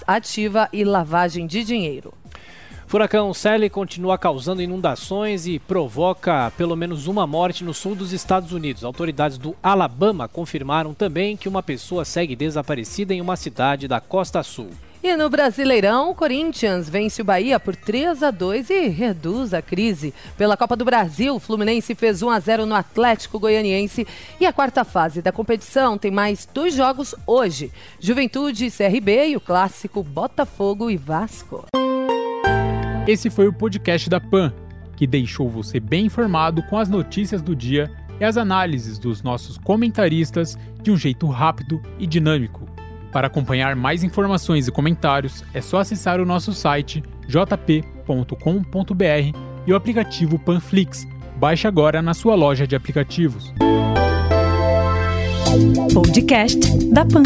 ativa 0.07 0.69
e 0.73 0.85
lavagem 0.85 1.45
de 1.45 1.65
dinheiro. 1.65 2.15
Furacão 2.93 3.33
Sally 3.33 3.71
continua 3.71 4.19
causando 4.19 4.61
inundações 4.61 5.47
e 5.47 5.59
provoca 5.59 6.53
pelo 6.59 6.77
menos 6.77 7.07
uma 7.07 7.27
morte 7.27 7.65
no 7.65 7.73
sul 7.73 7.95
dos 7.95 8.13
Estados 8.13 8.53
Unidos. 8.53 8.85
Autoridades 8.85 9.39
do 9.39 9.57
Alabama 9.63 10.29
confirmaram 10.29 10.93
também 10.93 11.35
que 11.35 11.49
uma 11.49 11.63
pessoa 11.63 12.05
segue 12.05 12.37
desaparecida 12.37 13.15
em 13.15 13.23
uma 13.23 13.35
cidade 13.35 13.89
da 13.89 13.99
costa 13.99 14.43
sul. 14.43 14.69
E 15.03 15.17
no 15.17 15.31
Brasileirão, 15.31 16.11
o 16.11 16.15
Corinthians 16.15 16.87
vence 16.87 17.23
o 17.23 17.25
Bahia 17.25 17.59
por 17.59 17.75
3 17.75 18.23
a 18.23 18.31
2 18.31 18.69
e 18.69 18.89
reduz 18.89 19.55
a 19.55 19.63
crise. 19.63 20.13
Pela 20.37 20.55
Copa 20.55 20.77
do 20.77 20.85
Brasil, 20.85 21.35
o 21.35 21.41
Fluminense 21.41 21.95
fez 21.95 22.21
1 22.21 22.29
a 22.29 22.39
0 22.39 22.67
no 22.67 22.75
Atlético 22.75 23.39
Goianiense 23.39 24.07
e 24.39 24.45
a 24.45 24.53
quarta 24.53 24.85
fase 24.85 25.23
da 25.23 25.33
competição 25.33 25.97
tem 25.97 26.11
mais 26.11 26.47
dois 26.53 26.75
jogos 26.75 27.15
hoje: 27.27 27.73
Juventude, 27.99 28.71
CRB 28.71 29.29
e 29.29 29.37
o 29.37 29.41
clássico 29.41 30.03
Botafogo 30.03 30.91
e 30.91 30.99
Vasco. 30.99 31.65
Esse 33.07 33.31
foi 33.31 33.49
o 33.49 33.53
podcast 33.53 34.09
da 34.09 34.21
Pan, 34.21 34.53
que 34.97 35.09
deixou 35.09 35.49
você 35.49 35.81
bem 35.81 36.07
informado 36.07 36.63
com 36.65 36.79
as 36.79 36.89
notícias 36.89 37.43
do 37.43 37.55
dia 37.57 37.91
e 38.21 38.25
as 38.25 38.37
análises 38.37 38.97
dos 38.97 39.23
nossos 39.23 39.59
comentaristas 39.59 40.57
de 40.81 40.93
um 40.93 40.97
jeito 40.97 41.27
rápido 41.27 41.83
e 41.99 42.07
dinâmico. 42.07 42.65
Para 43.11 43.27
acompanhar 43.27 43.75
mais 43.75 44.05
informações 44.05 44.69
e 44.69 44.73
comentários, 44.73 45.45
é 45.53 45.61
só 45.61 45.81
acessar 45.81 46.21
o 46.21 46.25
nosso 46.25 46.53
site 46.53 47.03
jp.com.br 47.27 48.07
e 49.67 49.73
o 49.73 49.77
aplicativo 49.77 50.39
Panflix. 50.39 51.07
Baixe 51.37 51.67
agora 51.67 52.01
na 52.01 52.15
sua 52.15 52.37
loja 52.37 52.69
de 52.69 52.77
aplicativos. 52.77 53.53
Podcast 55.93 56.89
da 56.89 57.05
Pan. 57.05 57.25